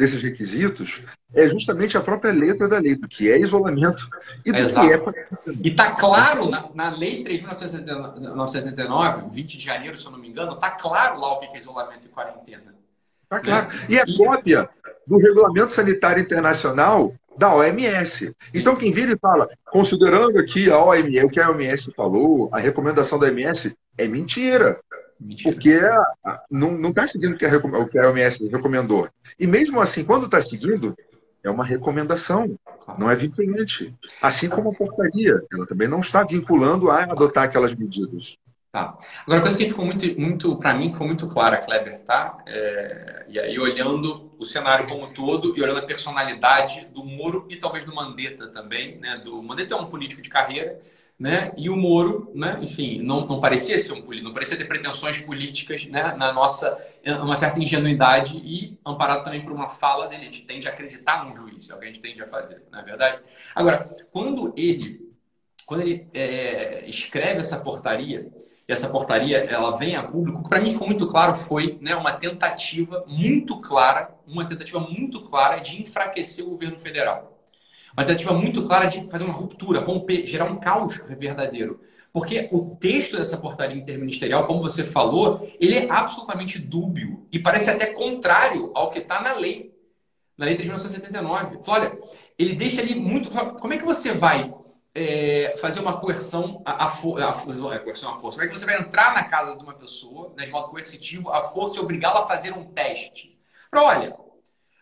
[0.00, 1.02] desses requisitos
[1.34, 4.02] é justamente a própria letra da lei, do que é isolamento
[4.46, 4.88] e do Exato.
[4.88, 5.04] que é.
[5.62, 10.54] E está claro na, na Lei 3.979, 20 de janeiro, se eu não me engano,
[10.54, 12.74] está claro lá o que é isolamento e quarentena.
[13.24, 13.68] Está claro.
[13.68, 13.74] Né?
[13.90, 14.16] E a e...
[14.16, 14.70] cópia
[15.06, 18.36] do Regulamento Sanitário Internacional da OMS.
[18.52, 22.58] Então, quem vira e fala, considerando aqui a OMS, o que a OMS falou, a
[22.58, 24.78] recomendação da OMS, é mentira.
[25.18, 25.54] Mentira.
[25.54, 25.80] Porque
[26.50, 29.08] não está seguindo o que, a, o que a OMS recomendou.
[29.38, 30.94] E mesmo assim, quando está seguindo,
[31.42, 32.58] é uma recomendação,
[32.98, 33.94] não é vinculante.
[34.20, 38.36] Assim como a portaria, ela também não está vinculando a adotar aquelas medidas.
[38.72, 38.96] Tá.
[39.22, 42.38] Agora, a coisa que ficou muito, muito para mim, foi muito clara, Kleber, tá?
[42.46, 47.46] É, e aí, olhando o cenário como um todo e olhando a personalidade do Moro
[47.50, 49.20] e talvez do Mandetta também, né?
[49.24, 50.80] Do Mandetta é um político de carreira,
[51.18, 51.52] né?
[51.56, 52.58] E o Moro, né?
[52.62, 56.14] enfim, não, não parecia ser um político, não parecia ter pretensões políticas, né?
[56.16, 56.78] Na nossa,
[57.22, 60.22] uma certa ingenuidade e amparado também por uma fala dele.
[60.22, 62.62] A gente tende a acreditar num juiz, é o que a gente tende a fazer,
[62.70, 63.20] não é verdade?
[63.52, 65.12] Agora, quando ele,
[65.66, 68.30] quando ele é, escreve essa portaria,
[68.70, 72.12] e essa portaria ela vem a público, para mim foi muito claro, foi né, uma
[72.12, 77.36] tentativa muito clara, uma tentativa muito clara de enfraquecer o governo federal.
[77.92, 81.80] Uma tentativa muito clara de fazer uma ruptura, romper, gerar um caos verdadeiro.
[82.12, 87.70] Porque o texto dessa portaria interministerial, como você falou, ele é absolutamente dúbio e parece
[87.70, 89.74] até contrário ao que está na lei,
[90.38, 91.58] na lei de 1979.
[91.66, 91.98] Olha,
[92.38, 93.30] ele deixa ali muito.
[93.30, 94.54] Como é que você vai
[94.94, 97.44] é, fazer uma coerção à, força?
[97.82, 98.38] Coerção à força?
[98.38, 101.30] Como é que você vai entrar na casa de uma pessoa, né, de modo coercitivo,
[101.30, 103.38] à força e obrigá-la a fazer um teste?
[103.72, 104.16] Olha,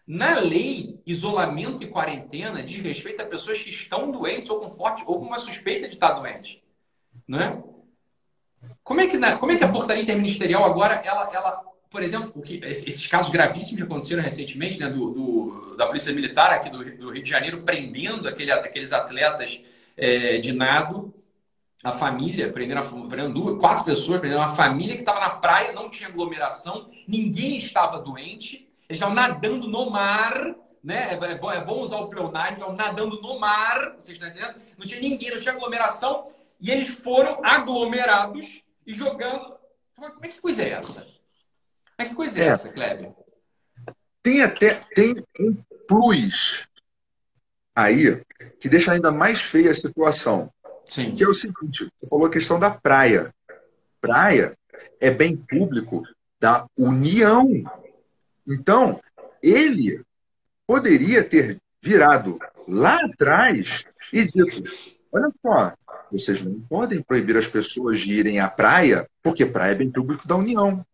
[0.06, 5.04] na lei, isolamento e quarentena diz respeito a pessoas que estão doentes ou com forte
[5.06, 6.64] ou com uma suspeita de estar doente,
[7.26, 7.62] né?
[8.82, 12.32] Como é que na, como é que a portaria interministerial agora ela, ela por exemplo,
[12.34, 16.70] o que, esses casos gravíssimos que aconteceram recentemente, né, do, do da polícia militar aqui
[16.70, 19.60] do, do, Rio de Janeiro prendendo aquele, aqueles atletas
[19.98, 21.12] é, de nado,
[21.84, 25.90] a família prendendo, prendendo duas, quatro pessoas prendendo uma família que estava na praia, não
[25.90, 31.12] tinha aglomeração, ninguém estava doente eles estavam nadando no mar, né?
[31.12, 34.54] É, é bom, é bom usar o pleonasmo, estavam nadando no mar, vocês estão entendendo?
[34.78, 39.58] Não tinha ninguém, não tinha aglomeração, e eles foram aglomerados e jogando.
[39.94, 41.02] Como é que coisa é essa?
[41.02, 42.48] Como é que coisa é, é.
[42.48, 43.12] essa, Kleber?
[44.22, 45.54] Tem até tem um
[45.86, 46.66] plus
[47.82, 48.20] aí
[48.60, 50.50] que deixa ainda mais feia a situação.
[50.84, 51.12] Sim.
[51.12, 53.32] Que é o seguinte: você falou a questão da praia.
[54.00, 54.56] Praia
[55.00, 56.02] é bem público
[56.40, 57.64] da União
[58.48, 58.98] então,
[59.42, 60.00] ele
[60.66, 64.62] poderia ter virado lá atrás e dito:
[65.12, 65.74] olha só,
[66.10, 70.26] vocês não podem proibir as pessoas de irem à praia, porque praia é bem público
[70.26, 70.84] da União.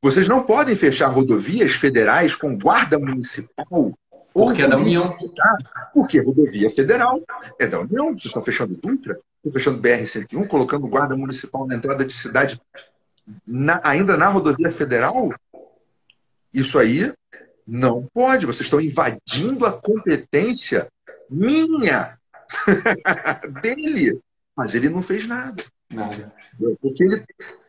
[0.00, 3.96] Vocês não podem fechar rodovias federais com guarda municipal.
[4.34, 5.16] Porque é da União.
[5.92, 7.20] Porque rodovia federal
[7.60, 8.12] é da União.
[8.12, 12.60] Vocês estão fechando Dutra, estão fechando BR-101, colocando guarda municipal na entrada de cidade,
[13.46, 15.30] na, ainda na rodovia federal.
[16.52, 17.12] Isso aí
[17.66, 18.46] não pode.
[18.46, 20.88] Vocês estão invadindo a competência
[21.28, 22.18] minha,
[23.62, 24.18] dele.
[24.56, 25.62] Mas ele não fez nada.
[25.90, 26.32] Nada.
[26.80, 27.24] Porque ele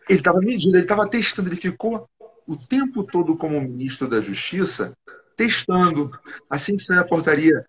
[0.10, 2.08] estava medindo, ele estava testando, ele ficou
[2.46, 4.94] o tempo todo como ministro da Justiça
[5.36, 6.12] testando.
[6.50, 7.66] Assim que saiu a portaria,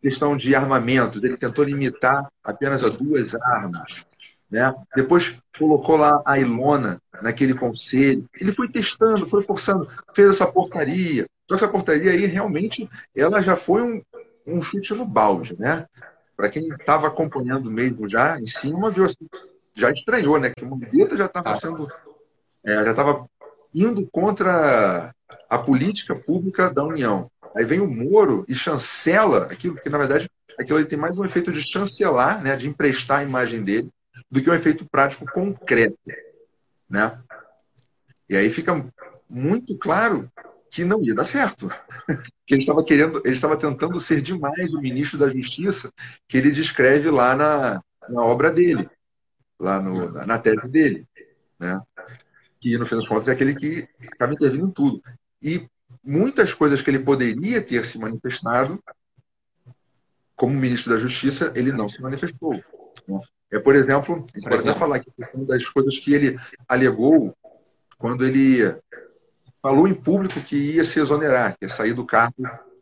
[0.00, 4.04] questão de armamentos, ele tentou limitar apenas a duas armas.
[4.50, 4.74] Né?
[4.96, 8.28] Depois colocou lá a Ilona naquele conselho.
[8.40, 11.26] Ele foi testando, foi forçando, fez essa portaria.
[11.44, 14.02] Então, essa portaria aí, realmente, ela já foi um,
[14.46, 15.86] um chute no balde, né?
[16.36, 19.26] Para quem estava acompanhando mesmo já em cima, viu, assim,
[19.74, 20.52] já estranhou, né?
[20.56, 21.86] Que o Mandetta já estava sendo...
[22.64, 23.26] É, já estava
[23.74, 25.12] indo contra
[25.48, 27.30] a política pública da União.
[27.56, 31.52] Aí vem o Moro e chancela aquilo que, na verdade, aquilo tem mais um efeito
[31.52, 33.88] de chancelar, né, de emprestar a imagem dele,
[34.30, 35.98] do que um efeito prático concreto.
[36.88, 37.18] Né?
[38.28, 38.84] E aí fica
[39.28, 40.30] muito claro
[40.70, 41.68] que não ia dar certo.
[42.46, 45.92] que ele estava querendo, ele estava tentando ser demais o ministro da Justiça
[46.26, 48.88] que ele descreve lá na, na obra dele,
[49.58, 51.06] lá no, na tese dele.
[51.58, 51.80] Né?
[52.60, 55.02] Que, no fim das contas, é aquele que acaba intervindo em tudo.
[55.42, 55.68] E
[56.02, 58.82] muitas coisas que ele poderia ter se manifestado,
[60.34, 62.62] como ministro da Justiça, ele não se manifestou.
[63.50, 67.34] É, por exemplo, gente pode até falar aqui uma das coisas que ele alegou
[67.96, 68.76] quando ele
[69.60, 72.34] falou em público que ia se exonerar, que ia sair do cargo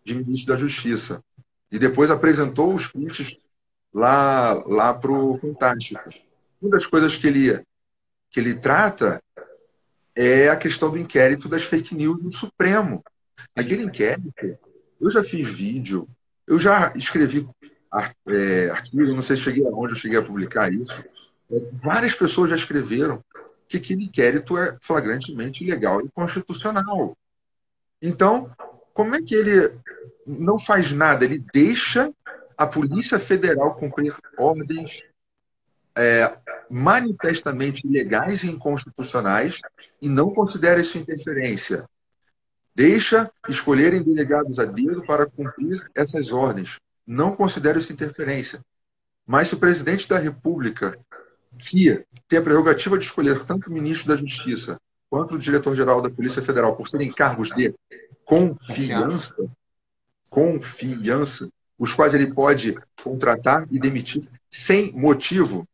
[0.04, 1.22] de ministro da Justiça.
[1.70, 3.38] E depois apresentou os prints
[3.92, 6.10] lá, lá para o Fantástico.
[6.60, 7.64] Uma das coisas que ele,
[8.30, 9.22] que ele trata
[10.16, 13.04] é a questão do inquérito das fake news no Supremo.
[13.54, 14.58] Aquele inquérito,
[14.98, 16.08] eu já fiz vídeo,
[16.46, 17.46] eu já escrevi
[18.26, 21.04] é, artigo, não sei se cheguei aonde eu cheguei a publicar isso.
[21.52, 23.22] É, várias pessoas já escreveram
[23.68, 27.16] que aquele inquérito é flagrantemente ilegal e constitucional.
[28.00, 28.50] Então,
[28.94, 29.72] como é que ele
[30.26, 31.24] não faz nada?
[31.24, 32.10] Ele deixa
[32.56, 35.02] a Polícia Federal cumprir ordens
[35.96, 36.36] é,
[36.70, 39.58] manifestamente ilegais e inconstitucionais
[40.00, 41.84] e não considera isso interferência.
[42.74, 48.60] Deixa escolherem delegados a dedo para cumprir essas ordens não considero isso interferência.
[49.26, 50.98] Mas se o presidente da República,
[51.58, 56.10] que tem a prerrogativa de escolher tanto o ministro da Justiça quanto o diretor-geral da
[56.10, 57.72] Polícia Federal por serem cargos de
[58.24, 59.34] confiança,
[60.28, 64.22] confiança, os quais ele pode contratar e demitir
[64.54, 65.66] sem motivo.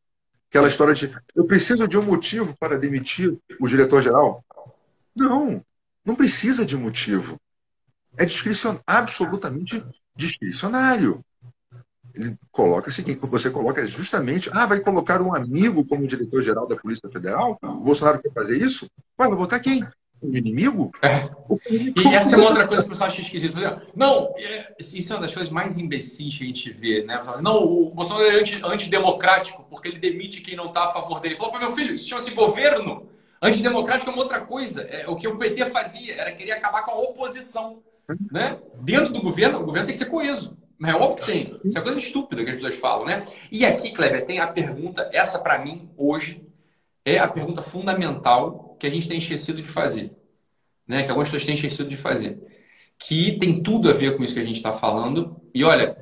[0.52, 4.44] Aquela história de eu preciso de um motivo para demitir o diretor-geral.
[5.16, 5.64] Não,
[6.04, 7.40] não precisa de motivo.
[8.18, 8.76] É discricion...
[8.86, 9.82] absolutamente
[10.14, 11.24] discricionário.
[12.14, 17.08] Ele coloca seguinte, você coloca justamente, ah, vai colocar um amigo como diretor-geral da Polícia
[17.08, 17.58] Federal?
[17.62, 18.90] O Bolsonaro quer fazer isso?
[19.16, 19.82] Vai, vai botar quem?
[20.22, 20.92] O inimigo?
[21.02, 21.28] É.
[21.48, 23.56] O inimigo e essa é uma outra coisa que o pessoal acha esquisito.
[23.94, 27.20] Não, é, isso é uma das coisas mais imbecis que a gente vê, né?
[27.42, 31.36] Não, o Bolsonaro é anti, antidemocrático porque ele demite quem não está a favor dele.
[31.36, 33.08] Falou para meu filho, isso chama-se governo.
[33.42, 34.82] Antidemocrático é uma outra coisa.
[34.82, 37.82] É, o que o PT fazia era querer acabar com a oposição.
[38.30, 38.58] Né?
[38.80, 40.56] Dentro do governo, o governo tem que ser coeso.
[40.78, 41.56] Mas é óbvio que tem.
[41.64, 43.24] Isso é coisa estúpida que as pessoas falam, né?
[43.50, 46.44] E aqui, Kleber, tem a pergunta, essa para mim, hoje,
[47.04, 50.10] é a pergunta fundamental que a gente tem esquecido de fazer.
[50.88, 51.04] Né?
[51.04, 52.36] Que algumas pessoas têm esquecido de fazer.
[52.98, 55.40] Que tem tudo a ver com isso que a gente está falando.
[55.54, 55.96] E olha,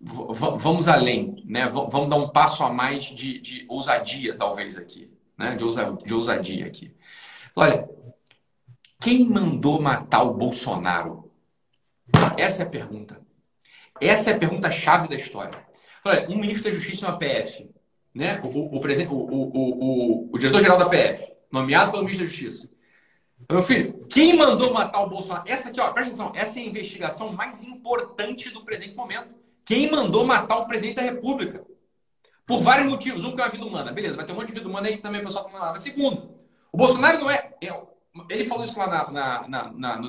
[0.00, 1.68] vamos além, né?
[1.68, 5.10] Vamos dar um passo a mais de, de ousadia, talvez, aqui.
[5.36, 5.56] Né?
[5.56, 6.96] De, ousa, de ousadia aqui.
[7.54, 7.86] Olha,
[8.98, 11.30] quem mandou matar o Bolsonaro?
[12.38, 13.20] Essa é a pergunta.
[14.00, 15.66] Essa é a pergunta-chave da história.
[16.02, 17.70] Olha, um ministro da Justiça e uma PF,
[18.14, 18.40] né?
[18.42, 22.70] o, o, o, o, o diretor-geral da PF, nomeado pelo ministro da Justiça.
[23.50, 25.44] Meu filho, quem mandou matar o Bolsonaro?
[25.46, 29.34] Essa aqui, ó, presta atenção, essa é a investigação mais importante do presente momento.
[29.64, 31.64] Quem mandou matar o presidente da República?
[32.46, 33.24] Por vários motivos.
[33.24, 33.92] Um, que é uma vida humana.
[33.92, 35.70] Beleza, vai ter um monte de vida humana aí que também o pessoal tá falando.
[35.72, 36.30] Mas segundo,
[36.72, 37.52] o Bolsonaro não é.
[37.62, 37.80] é
[38.28, 40.08] ele falou isso lá na, na, na, no,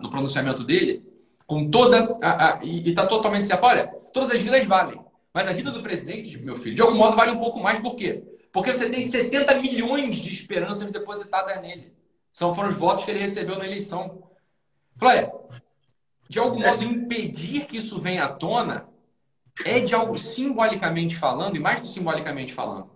[0.00, 1.04] no pronunciamento dele
[1.46, 3.64] com toda a, a, e está totalmente certo.
[3.64, 5.00] Olha, todas as vidas valem,
[5.32, 7.80] mas a vida do presidente, meu filho, de algum modo vale um pouco mais.
[7.80, 8.22] Por quê?
[8.54, 11.92] Porque você tem 70 milhões de esperanças depositadas nele.
[12.32, 14.28] São foram os votos que ele recebeu na eleição.
[15.02, 15.32] Olha,
[16.28, 16.70] de algum é.
[16.70, 18.86] modo impedir que isso venha à tona
[19.64, 22.90] é de algo simbolicamente falando e mais do simbolicamente falando.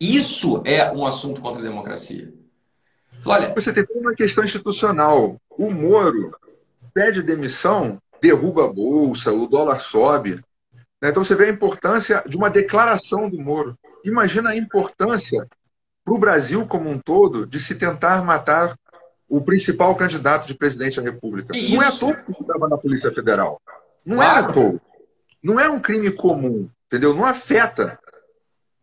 [0.00, 2.32] Isso é um assunto contra a democracia.
[3.26, 5.36] Olha, você tem uma questão institucional.
[5.50, 6.34] O Moro
[6.94, 10.36] pede demissão, derruba a bolsa, o dólar sobe.
[10.98, 11.10] Né?
[11.10, 13.76] Então você vê a importância de uma declaração do Moro.
[14.04, 15.46] Imagina a importância
[16.04, 18.76] para o Brasil como um todo de se tentar matar
[19.28, 21.56] o principal candidato de presidente da República.
[21.56, 21.74] Isso.
[21.74, 23.60] Não é à toa que estava na Polícia Federal.
[24.04, 24.46] Não claro.
[24.46, 24.80] é à toa.
[25.42, 27.14] Não é um crime comum, entendeu?
[27.14, 27.98] Não afeta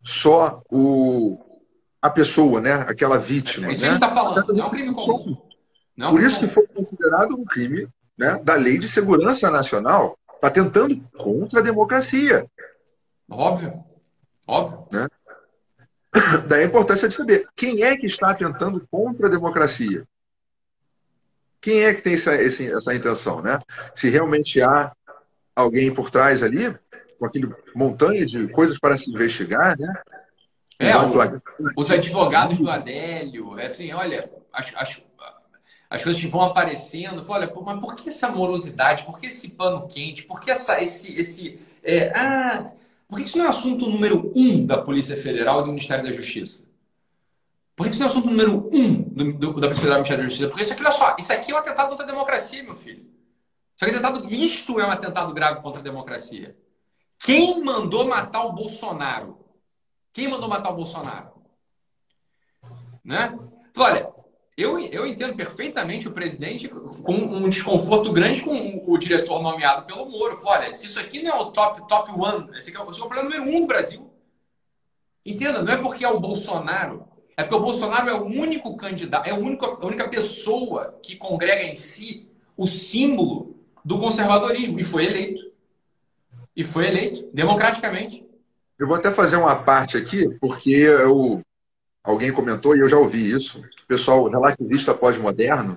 [0.05, 1.38] só o,
[2.01, 2.74] a pessoa, né?
[2.88, 3.67] Aquela vítima.
[3.67, 3.88] É isso né?
[3.88, 4.53] que a gente está falando.
[4.53, 5.38] Não é um crime comum.
[5.95, 10.49] Não, Por isso que foi considerado um crime né, da Lei de Segurança Nacional, está
[10.49, 12.45] tentando contra a democracia.
[13.30, 13.84] Óbvio.
[14.50, 14.88] Óbvio.
[14.91, 15.08] Né?
[16.50, 20.04] Daí a importância de saber quem é que está atentando contra a democracia.
[21.62, 23.60] Quem é que tem essa, essa intenção, né?
[23.93, 24.91] Se realmente há
[25.56, 26.76] alguém por trás ali,
[27.20, 29.93] com aquele montanha de coisas para se investigar, né?
[30.80, 31.04] É, o,
[31.76, 35.02] os advogados do Adélio, é assim, olha, as, as,
[35.89, 39.04] as coisas que vão aparecendo, olha, mas por que essa morosidade?
[39.04, 40.24] Por que esse pano quente?
[40.24, 42.72] Por que essa, esse, esse, é, ah,
[43.10, 46.12] por que isso não é assunto número um da Polícia Federal e do Ministério da
[46.12, 46.64] Justiça?
[47.76, 50.03] Por que isso não é assunto número um do, do, da Polícia Federal e do
[50.03, 50.47] Ministério da Justiça?
[50.47, 53.10] Porque isso aqui, olha só, isso aqui é um atentado contra a democracia, meu filho.
[53.76, 56.55] Isso, aqui é um atentado, isto é um atentado grave contra a democracia.
[57.18, 59.39] Quem mandou matar o Bolsonaro?
[60.14, 61.32] Quem mandou matar o Bolsonaro?
[63.03, 63.36] Né?
[63.72, 64.14] Então, olha,
[64.60, 70.10] eu, eu entendo perfeitamente o presidente com um desconforto grande com o diretor nomeado pelo
[70.10, 70.38] Moro.
[70.43, 72.99] Olha, se isso aqui não é o top, top one, esse aqui é o, esse
[72.99, 74.10] é o problema número um do Brasil.
[75.26, 77.07] Entenda, não é porque é o Bolsonaro,
[77.38, 81.16] é porque o Bolsonaro é o único candidato, é a única, a única pessoa que
[81.16, 83.55] congrega em si o símbolo
[83.86, 85.41] do conservadorismo e foi eleito.
[86.53, 88.26] E foi eleito democraticamente.
[88.78, 91.41] Eu vou até fazer uma parte aqui, porque eu
[92.03, 95.76] alguém comentou, e eu já ouvi isso, pessoal relativista pós-moderno,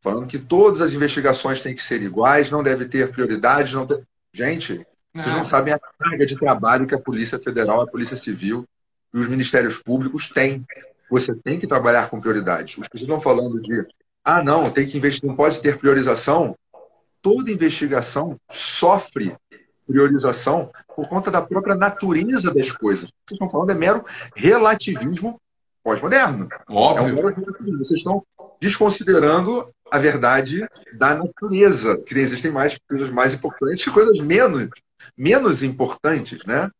[0.00, 3.74] falando que todas as investigações têm que ser iguais, não deve ter prioridade.
[3.74, 4.02] Não ter...
[4.32, 5.44] Gente, vocês não é.
[5.44, 8.64] sabem a carga de trabalho que a Polícia Federal, a Polícia Civil
[9.12, 10.64] e os Ministérios Públicos têm.
[11.10, 12.80] Você tem que trabalhar com prioridade.
[12.80, 13.86] Os que estão falando de,
[14.24, 16.56] ah, não, tem que investir, não pode ter priorização.
[17.20, 19.34] Toda investigação sofre
[19.86, 23.08] priorização por conta da própria natureza das coisas.
[23.08, 24.02] O que estão falando é mero
[24.36, 25.38] relativismo
[25.90, 26.48] pós-moderno.
[26.68, 27.18] Óbvio.
[27.18, 28.22] É um Vocês estão
[28.60, 30.66] desconsiderando a verdade
[30.96, 34.68] da natureza, que existem mais coisas mais importantes e coisas menos,
[35.18, 36.70] menos importantes, né?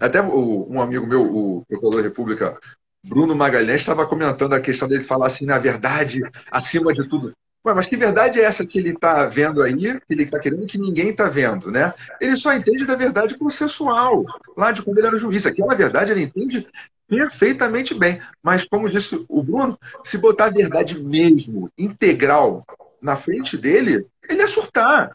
[0.00, 2.58] Até o, um amigo meu, o procurador da República,
[3.04, 6.20] Bruno Magalhães, estava comentando a questão dele falar assim, na verdade,
[6.50, 7.32] acima de tudo.
[7.66, 10.66] Ué, mas que verdade é essa que ele está vendo aí, que ele está querendo
[10.66, 11.92] que ninguém está vendo, né?
[12.18, 14.24] Ele só entende da verdade processual,
[14.56, 15.44] lá de quando ele era juiz.
[15.44, 16.66] Aquela verdade ele entende
[17.10, 18.20] perfeitamente bem.
[18.40, 22.64] Mas, como disse o Bruno, se botar a verdade mesmo, integral,
[23.02, 25.10] na frente dele, ele ia surtar.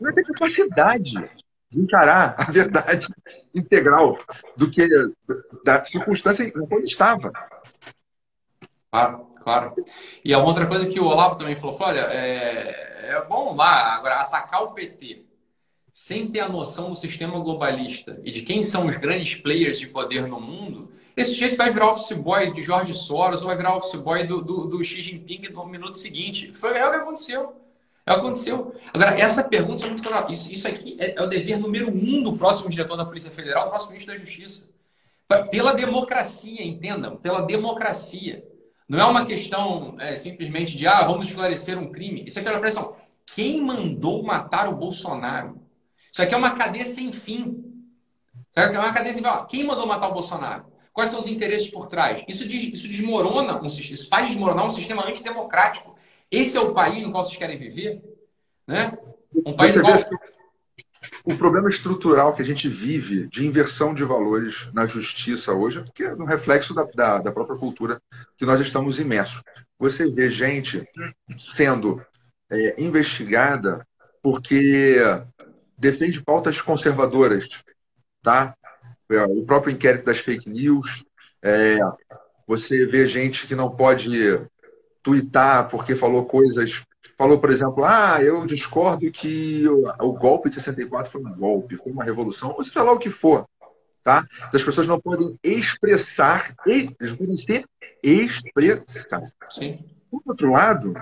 [0.00, 1.12] Não ia ter capacidade
[1.70, 3.06] de encarar a verdade
[3.54, 4.18] integral
[4.56, 4.88] do que
[5.62, 7.30] da circunstância onde ele estava.
[8.90, 9.74] Claro, claro.
[10.24, 13.96] E a outra coisa que o Olavo também falou, falou olha, é, é bom lá
[13.96, 15.33] agora atacar o PT
[15.94, 19.86] sem ter a noção do sistema globalista e de quem são os grandes players de
[19.86, 23.76] poder no mundo, esse jeito vai virar office boy de Jorge Soros ou vai virar
[23.76, 26.52] office boy do, do, do Xi Jinping no minuto seguinte.
[26.52, 27.54] Foi é o que aconteceu.
[28.04, 28.74] É o que aconteceu.
[28.92, 30.32] Agora, essa pergunta é muito clara.
[30.32, 33.66] Isso, isso aqui é, é, o dever número um do próximo diretor da Polícia Federal,
[33.66, 34.68] do próximo ministro da Justiça.
[35.52, 38.44] Pela democracia, entendam, pela democracia.
[38.88, 42.24] Não é uma questão é, simplesmente de, ah, vamos esclarecer um crime.
[42.26, 42.96] Isso aqui é uma pressão.
[43.24, 45.62] Quem mandou matar o Bolsonaro?
[46.14, 47.90] Isso aqui é uma cadeia sem fim.
[48.52, 48.76] Certo?
[48.76, 49.30] É uma cadeia sem fim.
[49.48, 50.64] Quem mandou matar o Bolsonaro?
[50.92, 52.22] Quais são os interesses por trás?
[52.28, 55.96] Isso, isso desmorona um sistema, isso faz desmoronar um sistema antidemocrático.
[56.30, 58.00] Esse é o país no qual vocês querem viver?
[58.64, 58.96] Né?
[59.44, 59.98] Um país no qual...
[61.24, 66.04] O problema estrutural que a gente vive de inversão de valores na justiça hoje, que
[66.04, 68.00] é um reflexo da, da, da própria cultura
[68.38, 69.42] que nós estamos imersos.
[69.80, 70.84] Você vê gente
[71.36, 72.00] sendo
[72.48, 73.84] é, investigada
[74.22, 74.96] porque
[75.76, 77.48] defende pautas conservadoras,
[78.22, 78.56] tá?
[79.10, 81.04] É, o próprio inquérito das fake news.
[81.42, 81.76] É,
[82.46, 84.08] você vê gente que não pode
[85.02, 86.84] twittar porque falou coisas.
[87.16, 91.92] Falou, por exemplo, ah, eu discordo que o, golpe de 64 foi um golpe, foi
[91.92, 93.46] uma revolução, ou seja lá o que for.
[94.02, 94.26] Tá?
[94.52, 97.64] As pessoas não podem expressar, eles podem ser
[98.02, 99.22] expressar.
[99.50, 99.78] Sim.
[100.10, 100.94] Por outro lado,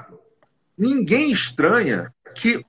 [0.76, 2.64] ninguém estranha que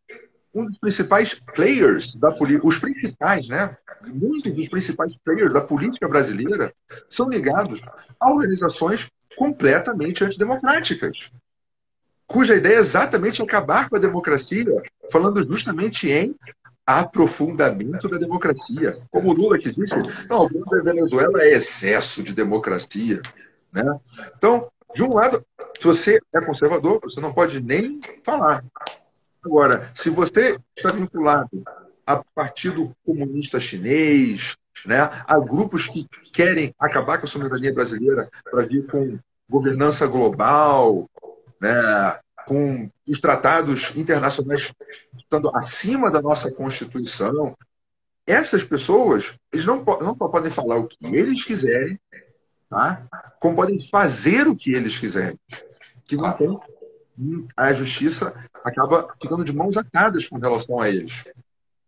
[0.53, 3.75] um dos principais players da política, os principais, né?
[4.05, 6.73] Muitos dos principais players da política brasileira
[7.09, 7.81] são ligados
[8.19, 11.31] a organizações completamente antidemocráticas,
[12.27, 14.81] cuja ideia é exatamente acabar com a democracia,
[15.11, 16.35] falando justamente em
[16.85, 18.99] aprofundamento da democracia.
[19.11, 19.95] Como o Lula que disse,
[20.29, 23.21] não, da Venezuela é excesso de democracia.
[23.71, 23.83] Né?
[24.37, 25.43] Então, de um lado,
[25.79, 28.63] se você é conservador, você não pode nem falar.
[29.43, 31.63] Agora, se você está vinculado
[32.05, 38.65] a Partido Comunista Chinês, né, a grupos que querem acabar com a soberania brasileira para
[38.65, 39.19] vir com
[39.49, 41.09] governança global,
[41.61, 44.71] né, com os tratados internacionais
[45.17, 47.55] estando acima da nossa Constituição,
[48.25, 51.99] essas pessoas, eles não, não só podem falar o que eles quiserem,
[52.69, 53.05] tá?
[53.39, 55.37] como podem fazer o que eles quiserem.
[56.05, 56.57] Que não tem,
[57.55, 58.33] a justiça
[58.63, 61.25] acaba ficando de mãos atadas com relação a eles.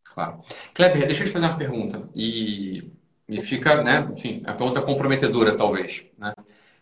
[0.04, 0.40] Claro.
[0.74, 2.08] Kleber, deixa eu te fazer uma pergunta.
[2.16, 2.92] E,
[3.28, 6.06] e fica, né, enfim, a pergunta comprometedora, talvez.
[6.18, 6.34] Né?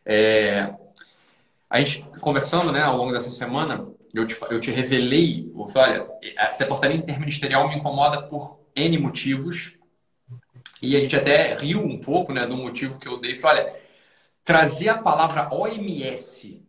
[0.06, 0.74] É,
[1.70, 6.02] a gente conversando né, ao longo dessa semana, eu te, eu te revelei, eu falei,
[6.02, 9.74] olha, essa portaria interministerial me incomoda por N motivos.
[10.82, 13.36] E a gente até riu um pouco né, do motivo que eu dei.
[13.36, 13.76] Falei, olha,
[14.44, 16.63] trazer a palavra OMS,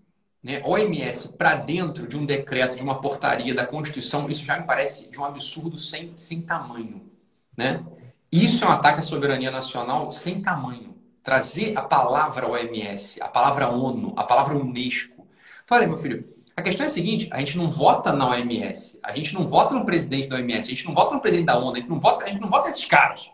[0.44, 4.66] né, OMS para dentro de um decreto, de uma portaria da Constituição, isso já me
[4.66, 7.10] parece de um absurdo sem, sem tamanho.
[7.56, 7.82] Né?
[8.30, 10.94] Isso é um ataque à soberania nacional sem tamanho.
[11.22, 15.26] Trazer a palavra OMS, a palavra ONU, a palavra Unesco.
[15.66, 19.16] Falei, meu filho, a questão é a seguinte: a gente não vota na OMS, a
[19.16, 21.72] gente não vota no presidente da OMS, a gente não vota no presidente da ONU,
[21.72, 23.30] a gente não vota, a gente não vota nesses caras.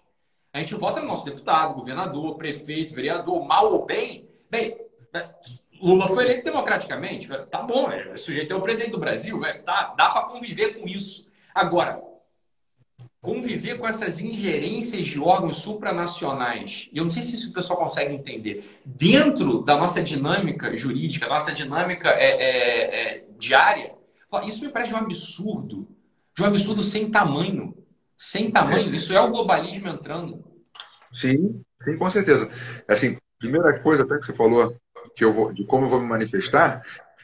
[0.53, 4.29] A gente vota no nosso deputado, governador, prefeito, vereador, mal ou bem.
[4.49, 4.77] Bem,
[5.81, 7.29] Lula foi eleito democraticamente.
[7.51, 11.27] Tá bom, é, sujeito é o presidente do Brasil, tá, dá para conviver com isso.
[11.55, 12.01] Agora,
[13.21, 17.79] conviver com essas ingerências de órgãos supranacionais, e eu não sei se isso o pessoal
[17.79, 23.95] consegue entender, dentro da nossa dinâmica jurídica, nossa dinâmica é, é, é, diária,
[24.45, 25.89] isso me parece um absurdo,
[26.37, 27.77] de um absurdo sem tamanho.
[28.17, 30.45] Sem tamanho, isso é o globalismo entrando.
[31.19, 32.51] Sim, sim, com certeza.
[32.87, 34.77] Assim, primeira coisa até que você falou
[35.15, 36.83] que eu vou, de como eu vou me manifestar,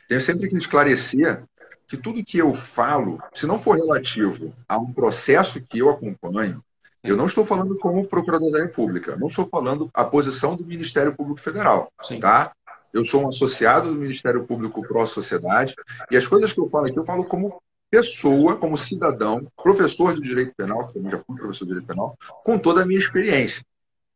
[0.08, 1.42] tenho sempre que esclarecer
[1.86, 6.62] que tudo que eu falo, se não for relativo a um processo que eu acompanho,
[7.04, 11.14] eu não estou falando como procurador da República, não estou falando a posição do Ministério
[11.14, 12.18] Público Federal, Sim.
[12.18, 12.52] tá?
[12.92, 15.74] Eu sou um associado do Ministério Público Pró-Sociedade
[16.10, 20.22] e as coisas que eu falo aqui eu falo como pessoa, como cidadão, professor de
[20.22, 23.64] Direito Penal, que também já fui professor de Direito Penal, com toda a minha experiência.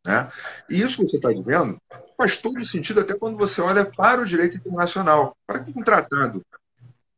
[0.04, 0.28] Né?
[0.68, 1.78] E isso que você está dizendo
[2.16, 5.36] faz todo sentido até quando você olha para o direito internacional.
[5.46, 6.42] Para que um tratado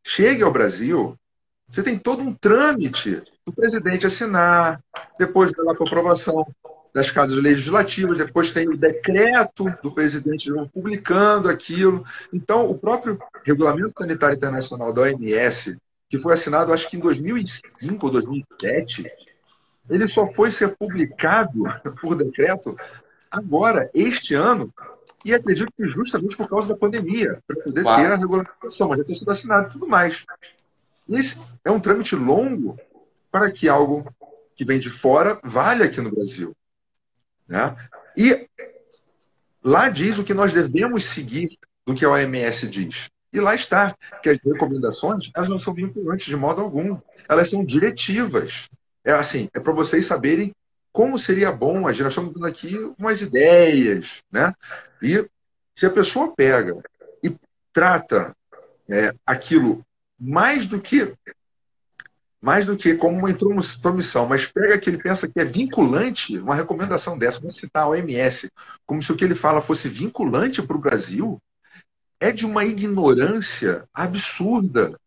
[0.05, 1.17] chegue ao Brasil,
[1.69, 4.81] você tem todo um trâmite do presidente assinar,
[5.19, 6.47] depois para aprovação
[6.95, 12.05] das casas legislativas, depois tem o decreto do presidente publicando aquilo.
[12.33, 15.77] Então, o próprio Regulamento Sanitário Internacional da OMS,
[16.11, 19.11] que foi assinado acho que em 2005 ou 2007,
[19.93, 21.65] ele só foi ser publicado
[22.01, 22.77] por decreto
[23.31, 24.73] agora, este ano,
[25.25, 29.05] e acredito que justamente por causa da pandemia, para poder ter a regulamentação, mas já
[29.05, 30.25] tem sido assinado e tudo mais.
[31.09, 32.79] Esse é um trâmite longo
[33.31, 34.05] para que algo
[34.57, 36.55] que vem de fora valha aqui no Brasil.
[37.49, 37.75] Né?
[38.17, 38.49] E
[39.63, 43.09] lá diz o que nós devemos seguir do que a OMS diz.
[43.33, 46.99] E lá está, que as recomendações elas não são vinculantes de modo algum.
[47.29, 48.69] Elas são diretivas.
[49.05, 50.55] É assim, é para vocês saberem
[50.93, 51.81] como seria bom.
[51.81, 54.53] Nós estamos dando aqui umas ideias, né?
[55.03, 55.27] E
[55.79, 56.77] se a pessoa pega
[57.23, 57.35] e
[57.73, 58.35] trata
[58.89, 59.85] é, aquilo
[60.19, 61.13] mais do que
[62.41, 66.57] mais do que como uma intromissão, mas pega que ele pensa que é vinculante, uma
[66.57, 68.51] recomendação dessa, vamos citar a OMS,
[68.85, 71.41] como se o que ele fala fosse vinculante para o Brasil,
[72.19, 74.99] é de uma ignorância absurda.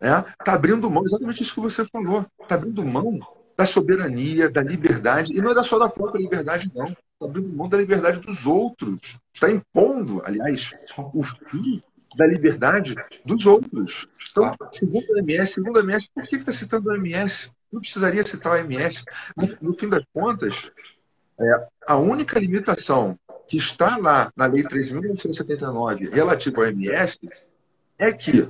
[0.00, 0.22] Está?
[0.44, 3.20] Tá abrindo mão, exatamente isso que você falou, está abrindo mão
[3.56, 6.86] da soberania, da liberdade, e não é só da própria liberdade, não.
[6.88, 9.18] Está abrindo mão da liberdade dos outros.
[9.32, 11.82] Está impondo, aliás, o fim
[12.16, 12.94] da liberdade
[13.24, 14.06] dos outros.
[14.30, 17.50] Então, segundo a MS, segundo MS, por que está citando a MS?
[17.70, 19.02] Não precisaria citar a MS.
[19.36, 20.56] No, no fim das contas,
[21.38, 27.18] é, a única limitação que está lá na Lei 3.979 relativa ao MS
[28.00, 28.48] é que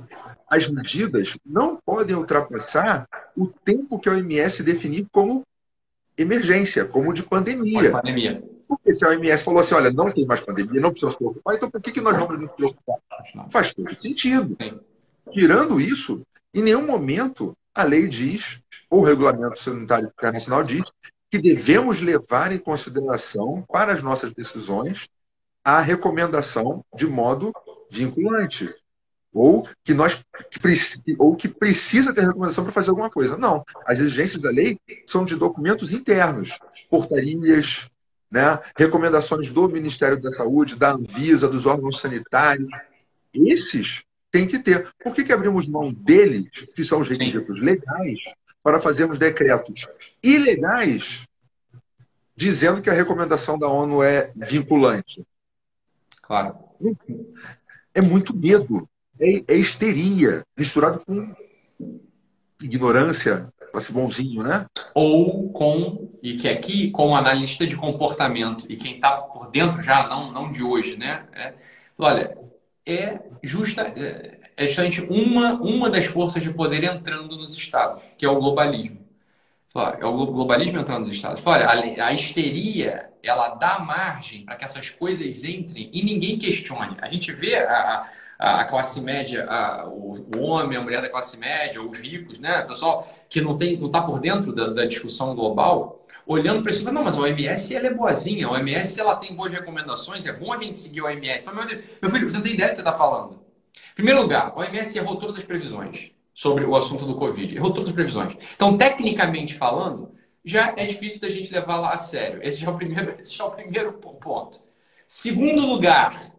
[0.49, 5.45] as medidas não podem ultrapassar o tempo que a OMS definir como
[6.17, 7.91] emergência, como de pandemia.
[7.91, 8.43] pandemia.
[8.67, 11.55] Porque se a OMS falou assim, olha, não tem mais pandemia, não precisa se preocupar,
[11.55, 12.97] então por que, que nós vamos nos preocupar?
[13.49, 14.57] Faz todo sentido.
[15.31, 16.21] Tirando isso,
[16.53, 20.83] em nenhum momento a lei diz, ou o regulamento sanitário internacional diz,
[21.29, 25.07] que devemos levar em consideração para as nossas decisões
[25.63, 27.53] a recomendação de modo
[27.89, 28.69] vinculante
[29.33, 30.23] ou que nós
[31.17, 33.37] ou que precisa ter recomendação para fazer alguma coisa.
[33.37, 34.77] Não, as exigências da lei
[35.07, 36.51] são de documentos internos,
[36.89, 37.89] portarias,
[38.29, 42.69] né, recomendações do Ministério da Saúde, da Anvisa, dos órgãos sanitários.
[43.33, 44.87] Esses tem que ter.
[45.03, 48.19] Por que, que abrimos mão deles, que são os requisitos legais,
[48.63, 49.85] para fazermos decretos
[50.23, 51.27] ilegais,
[52.35, 55.25] dizendo que a recomendação da ONU é vinculante?
[56.21, 56.55] Claro.
[57.93, 58.87] É muito medo
[59.21, 61.33] é, é histeria, misturado com
[62.59, 64.65] ignorância para ser bonzinho, né?
[64.93, 70.07] Ou com, e que aqui, com analista de comportamento, e quem está por dentro já,
[70.07, 71.25] não, não de hoje, né?
[71.33, 71.53] É,
[71.97, 72.37] olha,
[72.85, 78.25] é justa, é, é justamente uma, uma das forças de poder entrando nos estados, que
[78.25, 79.00] é o globalismo.
[79.73, 81.41] É o globalismo entrando nos estados.
[81.45, 81.69] Olha,
[82.05, 86.97] a histeria, ela dá margem para que essas coisas entrem e ninguém questione.
[87.01, 88.05] A gente vê a,
[88.37, 92.37] a, a classe média, a, o, o, homem, a mulher da classe média, os ricos,
[92.37, 92.63] né?
[92.63, 96.83] pessoal que não tem, não está por dentro da, da, discussão global, olhando para isso,
[96.91, 100.51] não, mas a OMS ela é boazinha, a OMS ela tem boas recomendações, é bom
[100.51, 101.47] a gente seguir a OMS.
[101.47, 103.39] Então, meu filho, você não tem ideia do que você está falando.
[103.93, 107.55] Em primeiro lugar, a OMS errou todas as previsões sobre o assunto do Covid.
[107.55, 108.35] Errou todas as previsões.
[108.55, 110.11] Então, tecnicamente falando,
[110.43, 112.39] já é difícil da gente levar lá a sério.
[112.43, 114.59] Esse já é o primeiro, esse já é o primeiro ponto.
[115.07, 116.31] Segundo lugar,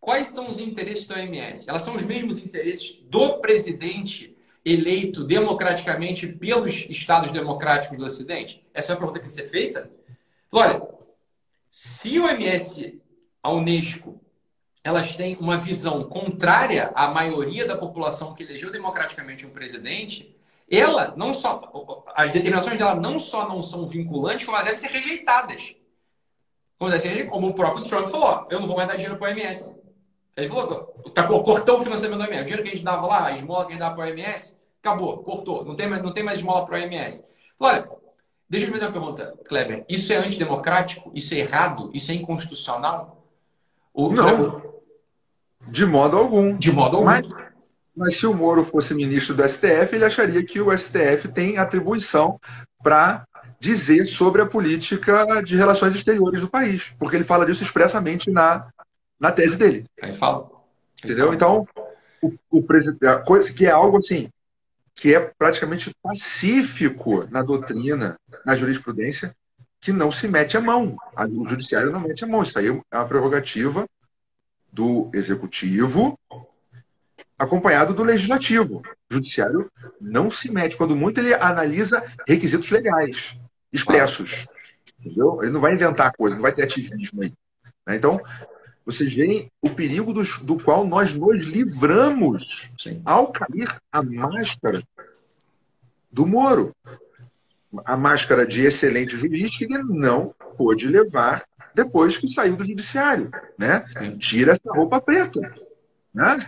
[0.00, 1.68] quais são os interesses da OMS?
[1.68, 8.66] Elas são os mesmos interesses do presidente eleito democraticamente pelos estados democráticos do Ocidente?
[8.74, 9.88] Essa é a pergunta que tem que ser feita.
[10.52, 10.82] Olha,
[11.70, 13.00] se o OMS,
[13.42, 14.20] a Unesco,
[14.86, 20.36] elas têm uma visão contrária à maioria da população que elegeu democraticamente um presidente,
[20.70, 21.70] ela não só
[22.14, 25.74] as determinações dela não só não são vinculantes, como elas devem ser rejeitadas.
[27.30, 29.76] Como o próprio Trump falou, eu não vou mais dar dinheiro para o OMS.
[30.36, 30.84] Ele falou,
[31.14, 32.42] tá, cortou o financiamento do OMS.
[32.42, 34.08] O dinheiro que a gente dava lá, a esmola que a gente dava para o
[34.08, 35.64] OMS, acabou, cortou.
[35.64, 37.24] Não tem mais, não tem mais esmola para o OMS.
[37.58, 37.88] Olha,
[38.48, 39.84] deixa eu fazer uma pergunta, Kleber.
[39.88, 41.10] Isso é antidemocrático?
[41.14, 41.90] Isso é errado?
[41.94, 43.24] Isso é inconstitucional?
[43.94, 44.75] O, não.
[45.68, 46.56] De modo algum.
[46.56, 47.06] De modo algum.
[47.06, 47.26] Mas,
[47.96, 52.38] mas se o Moro fosse ministro do STF, ele acharia que o STF tem atribuição
[52.82, 53.26] para
[53.58, 58.68] dizer sobre a política de relações exteriores do país, porque ele fala disso expressamente na,
[59.18, 59.84] na tese dele.
[60.02, 60.48] Aí fala.
[61.02, 61.32] Entendeu?
[61.32, 61.66] Então,
[62.22, 64.28] o, o presidente, a coisa que é algo assim
[64.96, 69.36] que é praticamente pacífico na doutrina, na jurisprudência,
[69.78, 70.96] que não se mete a mão.
[71.14, 72.42] O judiciário não mete a mão.
[72.42, 73.84] Isso aí é uma prerrogativa
[74.72, 76.18] do executivo
[77.38, 78.82] acompanhado do legislativo.
[79.10, 80.76] O judiciário não se mete.
[80.76, 83.38] Quando muito, ele analisa requisitos legais
[83.72, 84.46] expressos.
[84.98, 85.40] Entendeu?
[85.42, 87.32] Ele não vai inventar coisa, não vai ter ativismo aí.
[87.86, 87.96] Né?
[87.96, 88.20] Então,
[88.84, 92.46] vocês veem o perigo do, do qual nós nos livramos
[92.78, 93.02] Sim.
[93.04, 94.82] ao cair a máscara
[96.10, 96.74] do Moro.
[97.84, 101.44] A máscara de excelente juiz que ele não pôde levar
[101.76, 103.84] depois que saiu do judiciário, né?
[104.18, 105.38] Tira essa roupa preta.
[106.12, 106.38] Né?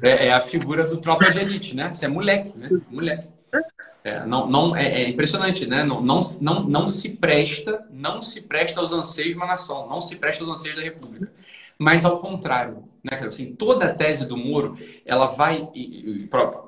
[0.00, 1.92] É, é, a figura do tropa de elite, né?
[1.92, 2.70] Você é moleque, né?
[2.90, 3.28] Moleque.
[4.02, 5.84] É, não, não, é, é, impressionante, né?
[5.84, 10.00] Não, não, não, não se presta, não se presta aos anseios de uma nação, não
[10.00, 11.30] se presta aos anseios da República.
[11.78, 13.18] Mas ao contrário, né?
[13.26, 15.68] Assim, toda a tese do Moro, ela vai.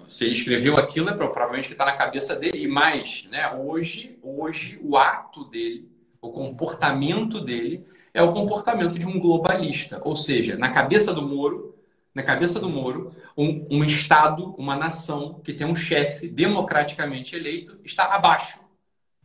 [0.07, 2.63] Se ele escreveu aquilo, é provavelmente que está na cabeça dele.
[2.63, 3.51] E mais, né?
[3.55, 5.89] Hoje, hoje, o ato dele,
[6.21, 10.01] o comportamento dele, é o comportamento de um globalista.
[10.05, 11.77] Ou seja, na cabeça do Moro,
[12.15, 17.79] na cabeça do Moro, um, um Estado, uma nação que tem um chefe democraticamente eleito
[17.85, 18.59] está abaixo.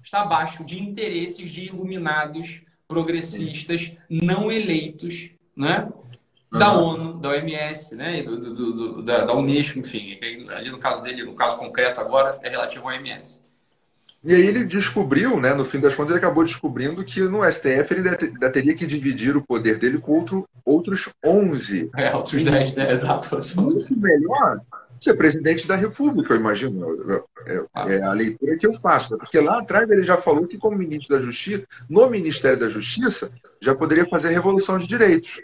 [0.04, 5.92] Está abaixo de interesses de iluminados, progressistas, não eleitos, né?
[6.52, 6.84] Da uhum.
[6.84, 8.22] ONU, da OMS, né?
[8.22, 10.18] Do, do, do, da, da Unesco, enfim.
[10.52, 13.45] Ali no caso dele, no caso concreto agora, é relativo ao OMS.
[14.26, 17.93] E aí ele descobriu, né, no fim das contas, ele acabou descobrindo que no STF
[17.93, 21.91] ele ainda teria que dividir o poder dele com outro, outros 11.
[21.95, 22.91] É, outros 10, né?
[22.91, 23.39] Exato.
[23.61, 24.59] Muito melhor
[24.99, 27.23] ser presidente da República, eu imagino.
[27.45, 29.11] É, é, a leitura que eu faço.
[29.11, 29.17] Né?
[29.19, 33.32] Porque lá atrás ele já falou que, como ministro da Justiça, no Ministério da Justiça,
[33.61, 35.39] já poderia fazer revolução de direitos.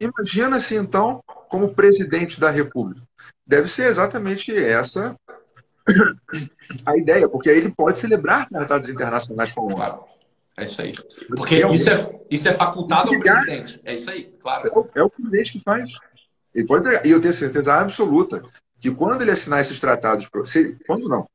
[0.00, 3.02] Imagina-se, então, como presidente da República.
[3.46, 5.16] Deve ser exatamente essa
[6.86, 10.04] a ideia, porque aí ele pode celebrar tratados internacionais com o claro.
[10.58, 10.92] É isso aí.
[11.28, 13.80] Porque isso é, isso é facultado ao presidente.
[13.84, 14.68] É isso aí, claro.
[14.68, 15.84] É o, é o presidente que faz.
[16.54, 17.06] Ele pode entregar.
[17.06, 18.42] E eu tenho certeza absoluta
[18.78, 21.26] que quando ele assinar esses tratados, se, quando não,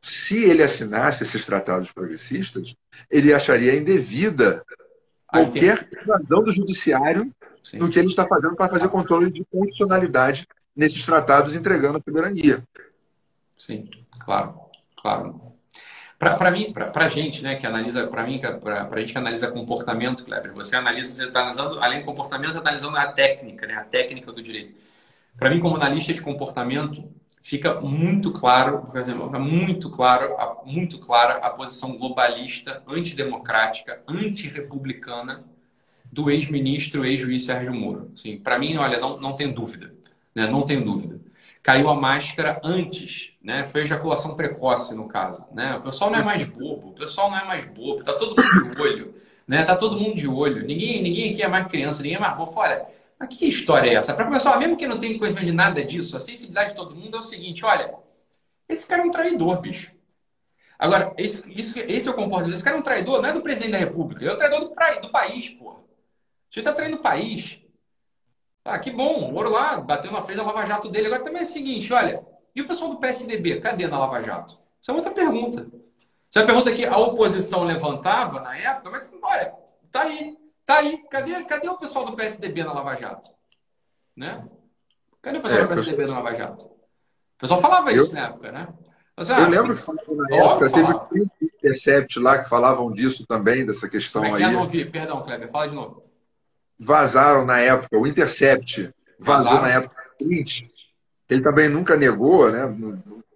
[0.00, 2.74] se ele assinasse esses tratados progressistas,
[3.10, 4.64] ele acharia indevida
[5.26, 7.32] qualquer razão do judiciário
[7.62, 7.78] Sim.
[7.78, 12.62] no que ele está fazendo para fazer controle de constitucionalidade nesses tratados, entregando a soberania.
[13.64, 13.88] Sim,
[14.18, 14.60] claro,
[15.00, 15.52] claro.
[16.18, 19.52] Para mim, para a gente, né, que analisa, para mim, para a gente que analisa
[19.52, 23.64] comportamento, Kleber, você analisa, você está analisando, além do comportamento, você está analisando a técnica,
[23.68, 24.74] né, a técnica do direito.
[25.38, 27.08] Para mim, como analista de comportamento,
[27.40, 30.34] fica muito claro, por exemplo, muito claro,
[30.64, 35.44] muito clara a posição globalista, antidemocrática, antirrepublicana
[36.12, 38.10] do ex-ministro, ex-juiz Sérgio Moro.
[38.12, 39.94] Assim, para mim, olha, não, não tem dúvida,
[40.34, 41.20] né, não tem dúvida.
[41.62, 43.64] Caiu a máscara antes, né?
[43.64, 45.76] Foi ejaculação precoce, no caso, né?
[45.76, 48.74] O pessoal não é mais bobo, o pessoal não é mais bobo, tá todo mundo
[48.74, 49.14] de olho,
[49.46, 49.62] né?
[49.64, 50.66] Tá todo mundo de olho.
[50.66, 52.52] Ninguém, ninguém aqui é mais criança, ninguém é mais bobo.
[52.56, 52.86] Olha,
[53.18, 54.12] mas que história é essa?
[54.12, 57.16] Para começar, mesmo que não tenha conhecimento de nada disso, a sensibilidade de todo mundo
[57.16, 57.94] é o seguinte, olha,
[58.68, 59.92] esse cara é um traidor, bicho.
[60.78, 62.56] Agora, isso, isso, esse é o comportamento.
[62.56, 64.66] Esse cara é um traidor, não é do presidente da República, é um traidor do,
[65.00, 65.78] do país, porra.
[66.50, 67.61] Você está traindo o país.
[68.64, 71.08] Ah, que bom, o Moro lá bateu na frente da Lava Jato dele.
[71.08, 74.58] Agora também é o seguinte, olha, e o pessoal do PSDB, cadê na Lava Jato?
[74.80, 75.62] Isso é outra pergunta.
[75.62, 79.54] Isso é uma pergunta que a oposição levantava na época, mas olha,
[79.90, 81.02] tá aí, tá aí.
[81.10, 83.30] Cadê, cadê o pessoal do PSDB na Lava Jato?
[84.16, 84.48] Né?
[85.20, 86.64] Cadê o pessoal é, do PSDB na Lava Jato?
[86.66, 88.02] O pessoal falava eu...
[88.02, 88.68] isso na época, né?
[89.16, 93.88] Mas, ah, eu lembro que na época teve Intercept lá que falavam disso também, dessa
[93.88, 94.46] questão Como é que é?
[94.46, 94.52] aí.
[94.54, 96.02] Eu não vi, perdão, Kleber, fala de novo.
[96.82, 99.62] Vazaram na época, o Intercept vazou Vazaram.
[99.62, 100.02] na época.
[101.30, 102.62] Ele também nunca negou, né?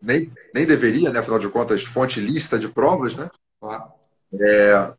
[0.03, 1.21] Nem, nem deveria, né?
[1.21, 3.31] Afinal de contas, fonte lista de provas, né?
[4.41, 4.93] É,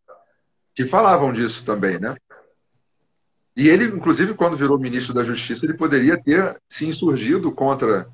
[0.74, 2.16] que falavam disso também, né?
[3.56, 8.08] E ele, inclusive, quando virou ministro da Justiça, ele poderia ter se insurgido contra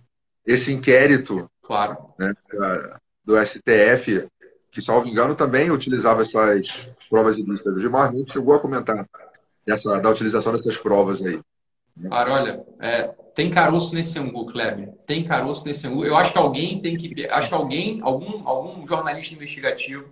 [0.46, 1.98] esse inquérito claro.
[2.18, 2.34] né,
[3.24, 4.28] do STF,
[4.72, 7.76] que, salvo engano, também utilizava essas provas ilícitas.
[7.76, 9.06] O Gilmar Mendes chegou a comentar
[9.68, 11.40] essa, da utilização dessas provas aí.
[12.10, 13.04] Cara, olha, é,
[13.36, 14.90] tem caroço nesse angu, Kleber.
[15.06, 16.06] Tem caroço nesse angu.
[16.06, 17.28] Eu acho que alguém tem que.
[17.28, 20.06] Acho que alguém, algum, algum jornalista investigativo,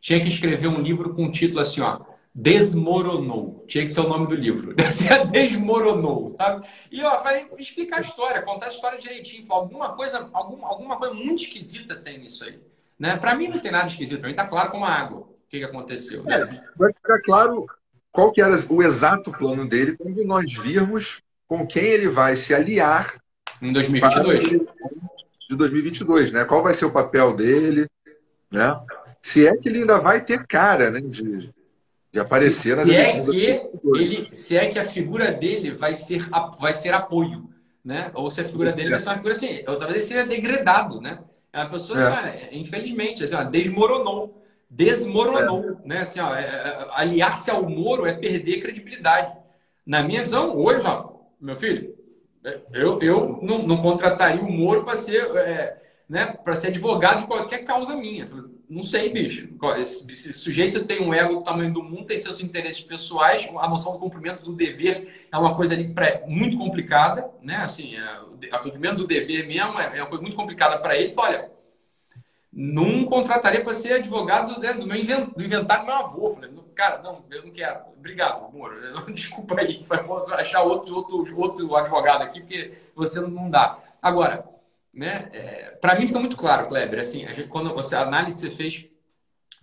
[0.00, 2.00] tinha que escrever um livro com um título assim, ó
[2.36, 3.64] desmoronou.
[3.66, 4.74] Tinha que ser o nome do livro.
[5.32, 6.36] desmoronou.
[6.36, 6.68] Sabe?
[6.92, 9.42] E ó, vai explicar a história, contar a história direitinho.
[9.48, 12.60] Alguma coisa, alguma, alguma coisa muito esquisita tem nisso aí.
[12.98, 13.16] Né?
[13.16, 15.20] Para mim não tem nada esquisito, para mim tá claro como a água.
[15.20, 16.24] O que, que aconteceu?
[16.28, 16.44] É,
[16.76, 17.66] vai ficar claro
[18.16, 22.54] qual que era o exato plano dele quando nós virmos com quem ele vai se
[22.54, 23.14] aliar
[23.60, 24.66] em 2022.
[25.50, 26.46] De 2022, né?
[26.46, 27.86] Qual vai ser o papel dele,
[28.50, 28.74] né?
[29.20, 31.00] Se é que ele ainda vai ter cara, né?
[31.00, 31.52] De,
[32.10, 33.36] de aparecer se, se é que
[33.94, 36.26] ele Se é que a figura dele vai ser,
[36.58, 37.50] vai ser apoio,
[37.84, 38.10] né?
[38.14, 41.02] Ou se a figura dele vai ser uma figura assim, ou talvez ele seja degradado,
[41.02, 41.18] né?
[41.52, 42.46] É uma pessoa, é.
[42.46, 44.42] assim, infelizmente, assim, desmoronou.
[44.68, 45.88] Desmoronou, é.
[45.88, 45.98] né?
[46.00, 49.32] Assim, ó, é, é, aliar-se ao Moro é perder credibilidade.
[49.84, 51.94] Na minha visão, hoje, ó, meu filho,
[52.72, 57.26] eu, eu não, não contrataria o Moro para ser, é, né, para ser advogado de
[57.26, 58.26] qualquer causa minha
[58.68, 59.48] não sei, bicho.
[59.78, 63.68] Esse, esse, sujeito tem um ego do tamanho do mundo, tem seus interesses pessoais, a
[63.68, 67.56] noção do cumprimento do dever é uma coisa ali pré, muito complicada, né?
[67.56, 71.12] Assim, é, o cumprimento do dever mesmo é, é uma coisa muito complicada para ele.
[71.16, 71.50] Olha,
[72.58, 76.30] não contrataria para ser advogado né, do meu invent, do inventário do meu avô.
[76.30, 77.80] Falei, cara, não, eu não quero.
[77.98, 78.74] Obrigado, amor.
[79.12, 83.78] Desculpa aí, vou achar outro, outro, outro advogado aqui, porque você não dá.
[84.00, 84.48] Agora,
[84.92, 85.28] né?
[85.34, 88.40] É, para mim fica muito claro, Kleber, assim, a gente, quando você, a análise que
[88.40, 88.86] você fez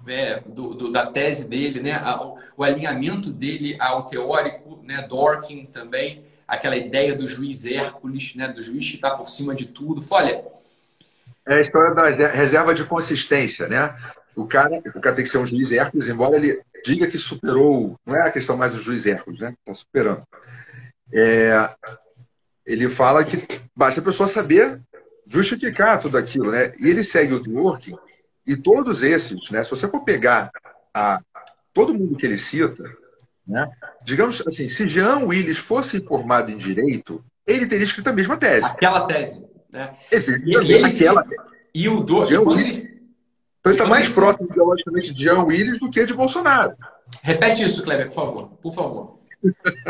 [0.08, 5.66] é, do, do, da tese dele, né, o, o, alinhamento dele ao teórico, né, Dorkin
[5.66, 10.04] também, aquela ideia do juiz Hércules, né, do juiz que está por cima de tudo.
[10.12, 10.44] Olha,
[11.48, 13.96] é a história da reserva de consistência, né?
[14.36, 17.96] O cara, o cara tem que ser um juiz Hércules, embora ele diga que superou,
[18.06, 19.54] não é a questão mais do juiz Hércules, né?
[19.60, 20.24] Está superando.
[21.12, 21.70] É,
[22.66, 23.38] ele fala que
[23.76, 24.80] basta a pessoa saber
[25.28, 26.74] justificar tudo aquilo, né?
[26.80, 27.96] E ele segue o Dworkin
[28.46, 29.64] e todos esses, né?
[29.64, 30.50] Se você for pegar
[30.94, 31.22] a,
[31.74, 32.84] todo mundo que ele cita,
[33.48, 33.70] né?
[34.04, 38.66] Digamos assim, se Jean Willis fosse formado em direito, ele teria escrito a mesma tese.
[38.66, 39.92] Aquela tese, né?
[40.12, 41.36] Ele, e, ele, aquela tese.
[41.74, 44.14] E o do, e quando ele, então ele está mais ele...
[44.14, 46.76] próximo ideologicamente de Jean Willis do que de Bolsonaro.
[47.24, 48.50] Repete isso, Kleber, por favor.
[48.62, 49.20] Por favor.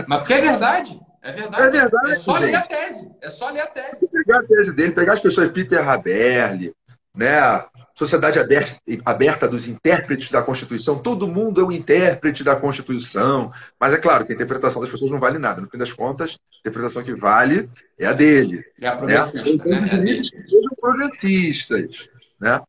[0.07, 0.99] Mas porque é verdade.
[1.21, 1.63] É verdade.
[1.63, 2.13] É verdade.
[2.13, 3.11] É só ler a tese.
[3.21, 4.07] É só ler a tese.
[4.07, 6.73] Pegar a tese dele, pegar as pessoas Peter Haberle,
[7.13, 7.65] né?
[7.95, 8.39] Sociedade
[9.05, 10.97] aberta, dos intérpretes da Constituição.
[10.97, 13.51] Todo mundo é um intérprete da Constituição.
[13.79, 15.61] Mas é claro que a interpretação das pessoas não vale nada.
[15.61, 17.69] No fim das contas, a interpretação que vale
[17.99, 18.65] é a dele.
[18.81, 19.81] É a progressista, né?
[19.81, 20.17] né?
[20.17, 22.09] É Sejam progressistas.
[22.39, 22.59] Né?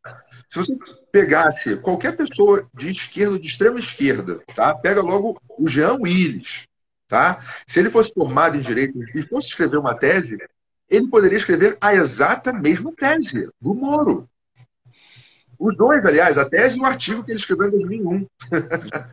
[0.49, 0.77] Se você
[1.11, 4.75] pegasse qualquer pessoa de esquerda de extrema esquerda, tá?
[4.75, 6.65] pega logo o Jean Willis.
[7.09, 7.41] Tá?
[7.67, 10.37] Se ele fosse formado em direito e fosse escrever uma tese,
[10.89, 14.29] ele poderia escrever a exata mesma tese do Moro.
[15.65, 18.27] Os dois, aliás, a tese e o artigo que ele escreveu em 2001.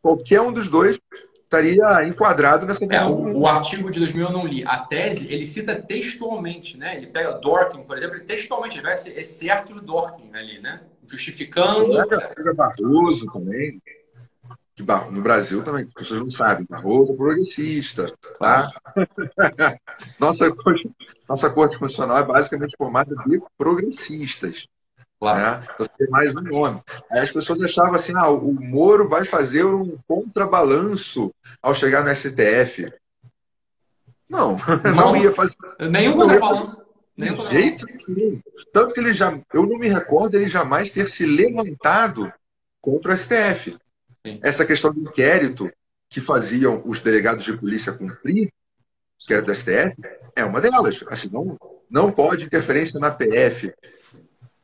[0.00, 0.96] Qualquer um dos dois
[1.42, 4.62] estaria enquadrado nessa é, o, o, artigo de 2000 eu não li.
[4.64, 6.96] A tese, ele cita textualmente, né?
[6.96, 10.82] Ele pega Dorkin, por exemplo, textualmente, ele vai ser, é certo do Dorkin ali, né?
[11.04, 11.98] Justificando.
[12.00, 13.80] É, Barroso também
[14.76, 18.70] que no Brasil também, as pessoas não sabem, Barroso é progressista, tá?
[20.20, 20.54] nossa,
[21.28, 24.68] nossa Corte Constitucional é basicamente formada de progressistas.
[25.20, 25.60] Claro.
[25.60, 25.68] Né?
[25.74, 26.80] Então, tem mais um nome.
[27.10, 32.14] Aí as pessoas achavam assim, ah, o Moro vai fazer um contrabalanço ao chegar no
[32.14, 32.86] STF.
[34.28, 35.56] Não, não, não ia fazer.
[35.90, 36.84] Nenhum contrabalanço.
[37.16, 38.40] Nenhum jeito nenhum.
[38.72, 42.32] Tanto que ele já, eu não me recordo ele jamais ter se levantado
[42.80, 43.76] contra o STF.
[44.24, 44.38] Sim.
[44.40, 45.70] Essa questão do inquérito
[46.08, 48.52] que faziam os delegados de polícia cumprir,
[49.18, 49.96] que era do STF,
[50.36, 50.96] é uma delas.
[51.08, 51.58] Assim, não,
[51.90, 53.74] não pode interferência na PF,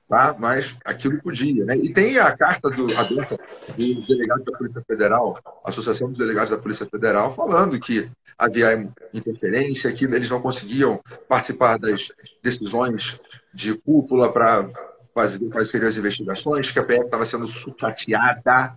[0.09, 0.35] tá?
[0.39, 1.65] mas aquilo podia.
[1.65, 1.77] Né?
[1.77, 3.39] E tem a carta do, aberta
[3.77, 9.93] dos delegados da Polícia Federal, Associação dos Delegados da Polícia Federal, falando que havia interferência,
[9.93, 12.01] que eles não conseguiam participar das
[12.43, 13.19] decisões
[13.53, 14.69] de cúpula para
[15.15, 15.39] fazer
[15.71, 18.77] seriam as investigações, que a PF estava sendo sucateada,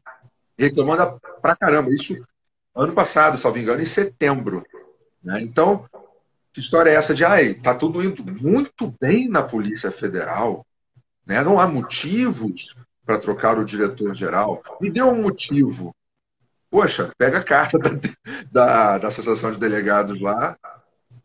[0.57, 1.89] reclamando pra caramba.
[1.91, 2.23] Isso
[2.75, 4.63] ano passado, salvo engano, em setembro.
[5.23, 5.41] Né?
[5.41, 5.85] Então,
[6.53, 10.65] que história é essa de, ai, tá tudo indo muito bem na Polícia Federal,
[11.27, 11.43] né?
[11.43, 12.69] Não há motivos
[13.05, 14.63] para trocar o diretor-geral.
[14.79, 15.93] Me deu um motivo.
[16.69, 17.89] Poxa, pega a carta da,
[18.51, 20.57] da, da Associação de Delegados lá,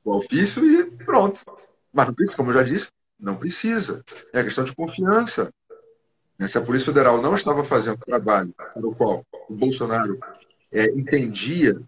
[0.04, 1.40] o ofício e pronto.
[1.92, 4.02] Mas, como eu já disse, não precisa.
[4.32, 5.52] É questão de confiança.
[6.48, 10.18] Se a Polícia Federal não estava fazendo o trabalho para o qual o Bolsonaro
[10.72, 11.78] é, entendia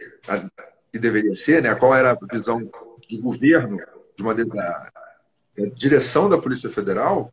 [0.93, 2.71] que deveria ser, né, qual era a visão
[3.09, 3.81] de governo,
[4.17, 7.33] de uma da, da direção da Polícia Federal,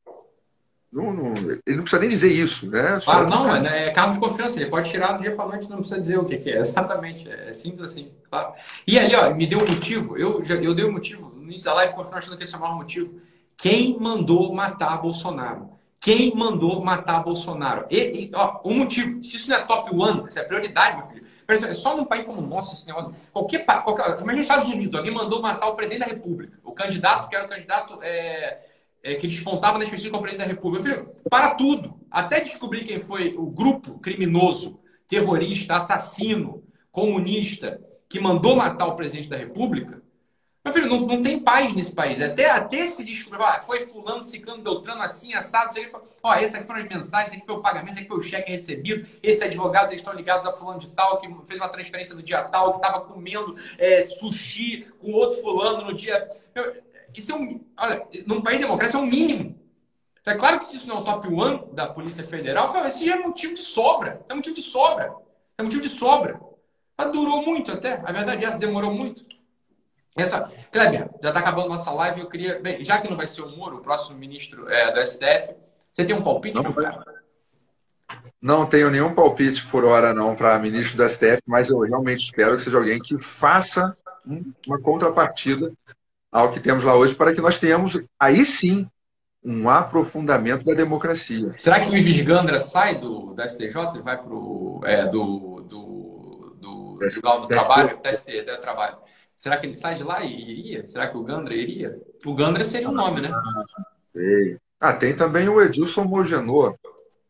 [0.92, 1.34] não, não,
[1.66, 3.00] ele não precisa nem dizer isso, né?
[3.00, 5.70] Só ah, não, é, é cargo de confiança, ele pode tirar do dia para noite,
[5.70, 6.58] não precisa dizer o que, que é.
[6.60, 8.54] Exatamente, é simples assim, claro.
[8.86, 11.64] E ali, ó, me deu um motivo, eu, já, eu dei um motivo, no início
[11.64, 13.14] da live, continuo achando que esse é o maior motivo.
[13.56, 15.70] Quem mandou matar Bolsonaro?
[15.98, 17.86] Quem mandou matar Bolsonaro?
[17.90, 21.06] E, e ó, um motivo, se isso não é top one, isso é prioridade, meu
[21.06, 21.26] filho.
[21.48, 23.16] É só num país como o nosso esse negócio.
[23.32, 26.58] Qualquer, qualquer, imagina os Estados Unidos, alguém mandou matar o presidente da República.
[26.64, 28.00] O candidato, que era o candidato.
[28.02, 28.71] É,
[29.04, 30.84] é, que despontava nas pesquisas como presidente da República.
[30.84, 32.00] Filho, para tudo.
[32.10, 39.30] Até descobrir quem foi o grupo criminoso, terrorista, assassino, comunista, que mandou matar o presidente
[39.30, 40.02] da República.
[40.64, 42.22] Meu filho, não, não tem paz nesse país.
[42.22, 46.56] Até, até se descobrir, ah, foi fulano, ciclano, beltrano, assim, assado, isso aqui, ó, esse
[46.56, 49.08] aqui foram as mensagens, esse aqui foi o pagamento, esse aqui foi o cheque recebido,
[49.24, 52.44] esse advogado, eles estão ligados a fulano de tal, que fez uma transferência no dia
[52.44, 56.30] tal, que estava comendo é, sushi com outro fulano no dia...
[56.54, 57.64] Meu, isso é um.
[57.78, 59.60] Olha, num país democrático é o um mínimo.
[60.26, 63.16] É claro que se isso não é o top one da Polícia Federal, esse já
[63.16, 64.24] é motivo de sobra.
[64.30, 65.16] é motivo de sobra.
[65.58, 66.40] é motivo de sobra.
[66.98, 68.02] Mas durou muito até.
[68.06, 69.26] A verdade é essa, demorou muito.
[70.16, 72.22] Essa, Kleber, já está acabando nossa live.
[72.22, 72.60] Eu queria.
[72.60, 75.56] Bem, já que não vai ser o Moro, o próximo ministro é, do STF,
[75.92, 77.22] você tem um palpite, não, meu cara?
[78.42, 82.58] Não tenho nenhum palpite por hora, não, para ministro do STF, mas eu realmente espero
[82.58, 83.96] que seja alguém que faça
[84.68, 85.72] uma contrapartida
[86.32, 88.88] ao que temos lá hoje, para que nós tenhamos, aí sim,
[89.44, 91.54] um aprofundamento da democracia.
[91.58, 95.62] Será que o Ives Gandra sai do, da STJ e vai para o é, do,
[95.62, 98.98] do, do Tribunal do Trabalho, TST, do Trabalho?
[99.36, 100.86] Será que ele sai de lá e iria?
[100.86, 102.00] Será que o Gandra iria?
[102.26, 103.32] O Gandra seria um nome, né?
[104.80, 106.76] Ah, tem também o Edilson Mogenor,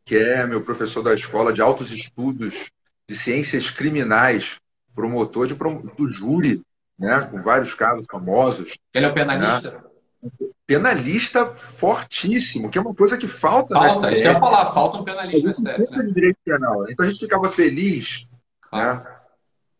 [0.03, 2.65] que é meu professor da Escola de Altos Estudos
[3.07, 4.57] de Ciências Criminais,
[4.93, 6.61] promotor de, do júri
[7.01, 8.77] né, com vários casos famosos.
[8.93, 9.71] Ele é o penalista?
[9.71, 10.29] Né?
[10.67, 13.73] Penalista fortíssimo, que é uma coisa que falta.
[13.73, 15.97] Falta, isso que eu ia falar, falta um penalista no STF.
[15.97, 16.11] Né?
[16.13, 16.89] direito penal.
[16.89, 18.25] Então a gente ficava feliz,
[18.71, 18.93] ah.
[18.95, 19.05] né?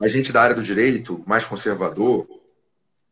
[0.02, 2.28] a gente da área do direito, mais conservador,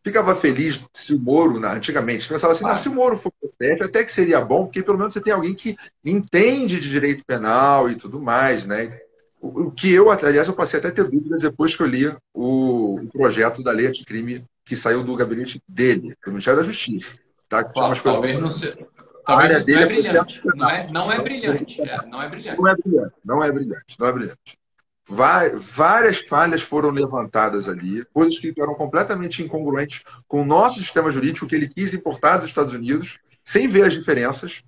[0.03, 2.75] ficava feliz se o Moro, antigamente, pensava assim, ah.
[2.75, 5.31] se o Moro for o STF, até que seria bom, porque pelo menos você tem
[5.31, 8.99] alguém que entende de direito penal e tudo mais, né?
[9.41, 12.99] O que eu, aliás, eu passei até a ter dúvidas depois que eu li o,
[13.13, 17.19] projeto da lei de crime que saiu do gabinete dele, do Ministério da Justiça.
[17.47, 17.63] Tá?
[17.63, 18.39] Talvez coisas...
[18.41, 18.85] não seja.
[19.25, 20.41] Talvez não é, é brilhante.
[20.55, 21.81] Não é, não é brilhante.
[21.81, 22.59] É, não é brilhante.
[22.59, 23.15] Não é brilhante.
[23.23, 23.95] Não é brilhante.
[23.97, 24.59] Não é brilhante.
[25.07, 31.47] Várias falhas foram levantadas ali, coisas que eram completamente incongruentes com o nosso sistema jurídico
[31.47, 34.63] que ele quis importar dos Estados Unidos, sem ver as diferenças,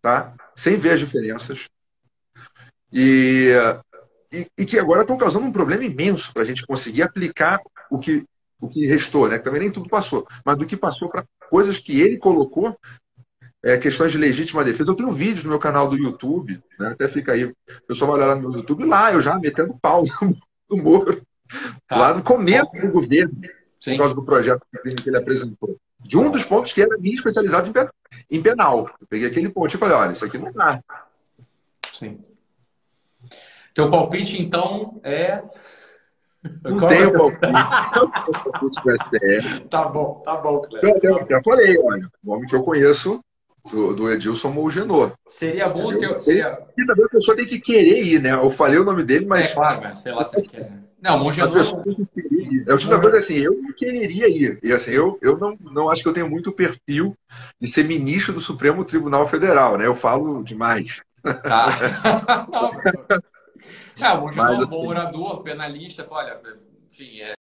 [0.00, 0.34] tá?
[0.56, 1.68] Sem ver as diferenças.
[2.92, 3.50] E,
[4.32, 7.98] e, e que agora estão causando um problema imenso para a gente conseguir aplicar o
[7.98, 8.24] que,
[8.60, 9.38] o que restou, né?
[9.38, 12.76] Também nem tudo passou, mas do que passou para coisas que ele colocou,
[13.62, 14.90] é, questões de legítima defesa.
[14.90, 16.88] Eu tenho vídeos no meu canal do YouTube, né?
[16.88, 17.54] até fica aí, o
[17.86, 20.02] pessoal vai olhar lá no meu YouTube, lá eu já metendo pau
[20.68, 21.22] no Moro,
[21.86, 21.96] tá.
[21.96, 23.40] lá no começo do governo,
[23.80, 23.92] Sim.
[23.92, 24.66] por causa do projeto
[25.02, 25.76] que ele apresentou.
[26.00, 27.72] De um dos pontos que era minha especializado
[28.28, 28.90] em penal.
[29.00, 30.82] Eu peguei aquele ponto e falei, olha, isso aqui não dá.
[31.94, 32.18] Sim.
[33.74, 35.42] Teu palpite, então, é.
[36.64, 37.52] Não Qual tenho palpite.
[39.70, 40.98] tá bom, tá bom, Cleber.
[41.02, 43.20] Eu, já falei, olha, o homem que eu conheço
[43.70, 45.12] do, do Edilson Mougenot.
[45.28, 46.20] Seria bom ter.
[46.20, 46.58] Seria...
[46.76, 48.32] E também a pessoa tem que querer ir, né?
[48.32, 49.52] Eu falei o nome dele, mas.
[49.52, 50.72] É claro, mas sei lá se ele quer.
[51.00, 51.70] Não, Mougenot.
[52.66, 54.58] É o tipo da coisa assim, eu quereria ir.
[54.62, 57.16] E assim, eu, eu não, não acho que eu tenho muito perfil
[57.60, 59.86] de ser ministro do Supremo Tribunal Federal, né?
[59.86, 61.00] Eu falo demais.
[61.42, 61.66] Tá.
[62.52, 63.22] não,
[63.96, 66.40] é, Mougenot é um bom assim, orador, penalista, olha,
[66.90, 67.34] enfim, é,